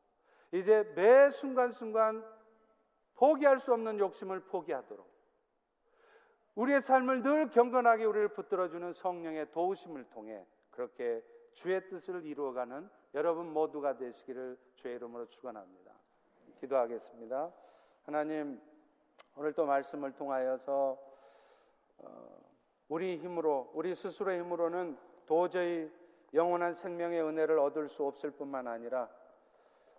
이제 0.52 0.82
매 0.96 1.30
순간순간 1.30 2.24
포기할 3.14 3.60
수 3.60 3.72
없는 3.72 3.98
욕심을 3.98 4.40
포기하도록 4.40 5.06
우리의 6.54 6.82
삶을 6.82 7.22
늘 7.22 7.50
경건하게 7.50 8.04
우리를 8.04 8.28
붙들어주는 8.28 8.92
성령의 8.94 9.50
도우심을 9.52 10.04
통해 10.10 10.44
그렇게 10.70 11.22
주의 11.54 11.80
뜻을 11.88 12.24
이루어가는 12.24 12.88
여러분 13.14 13.52
모두가 13.52 13.96
되시기를 13.96 14.58
주의 14.76 14.96
이름으로 14.96 15.26
축원합니다. 15.28 15.92
기도하겠습니다. 16.60 17.50
하나님 18.04 18.60
오늘 19.36 19.52
또 19.52 19.64
말씀을 19.66 20.12
통하여서 20.12 20.98
어, 21.98 22.40
우리 22.88 23.18
힘으로 23.18 23.70
우리 23.74 23.94
스스로의 23.94 24.40
힘으로는 24.40 24.96
도저히 25.26 25.90
영원한 26.34 26.74
생명의 26.74 27.22
은혜를 27.22 27.58
얻을 27.58 27.88
수 27.88 28.04
없을 28.04 28.30
뿐만 28.30 28.66
아니라 28.66 29.08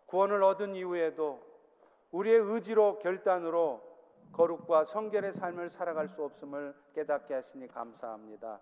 구원을 0.08 0.44
얻은 0.44 0.76
이후에도 0.76 1.42
우리의 2.12 2.38
의지로 2.38 3.00
결단으로 3.00 3.91
거룩과 4.34 4.86
성결의 4.86 5.34
삶을 5.34 5.70
살아갈 5.72 6.08
수 6.10 6.24
없음을 6.24 6.74
깨닫게 6.96 7.34
하시니 7.34 7.68
감사합니다. 7.68 8.60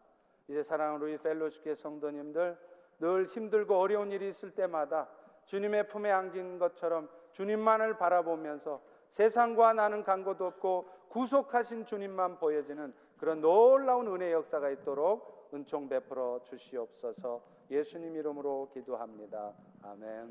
이제 0.47 0.63
사랑하는 0.63 1.01
우리 1.01 1.17
펠로시계 1.17 1.76
성도님들 1.76 2.57
늘 2.99 3.26
힘들고 3.28 3.76
어려운 3.76 4.11
일이 4.11 4.30
있을 4.30 4.51
때마다 4.51 5.07
주님의 5.45 5.88
품에 5.88 6.11
안긴 6.11 6.59
것처럼 6.59 7.09
주님만을 7.34 7.97
바라보면서 7.97 8.82
세상과 9.11 9.74
나는 9.74 10.03
간고도 10.03 10.45
없고 10.45 10.89
구속하신 11.09 11.86
주님만 11.86 12.39
보여지는 12.39 12.93
그런 13.17 13.41
놀라운 13.41 14.07
은혜 14.07 14.32
역사가 14.32 14.70
있도록 14.70 15.49
은총 15.53 15.89
베풀어 15.89 16.41
주시옵소서 16.49 17.41
예수님 17.72 18.15
이름으로 18.15 18.70
기도합니다. 18.74 19.53
아멘. 19.84 20.28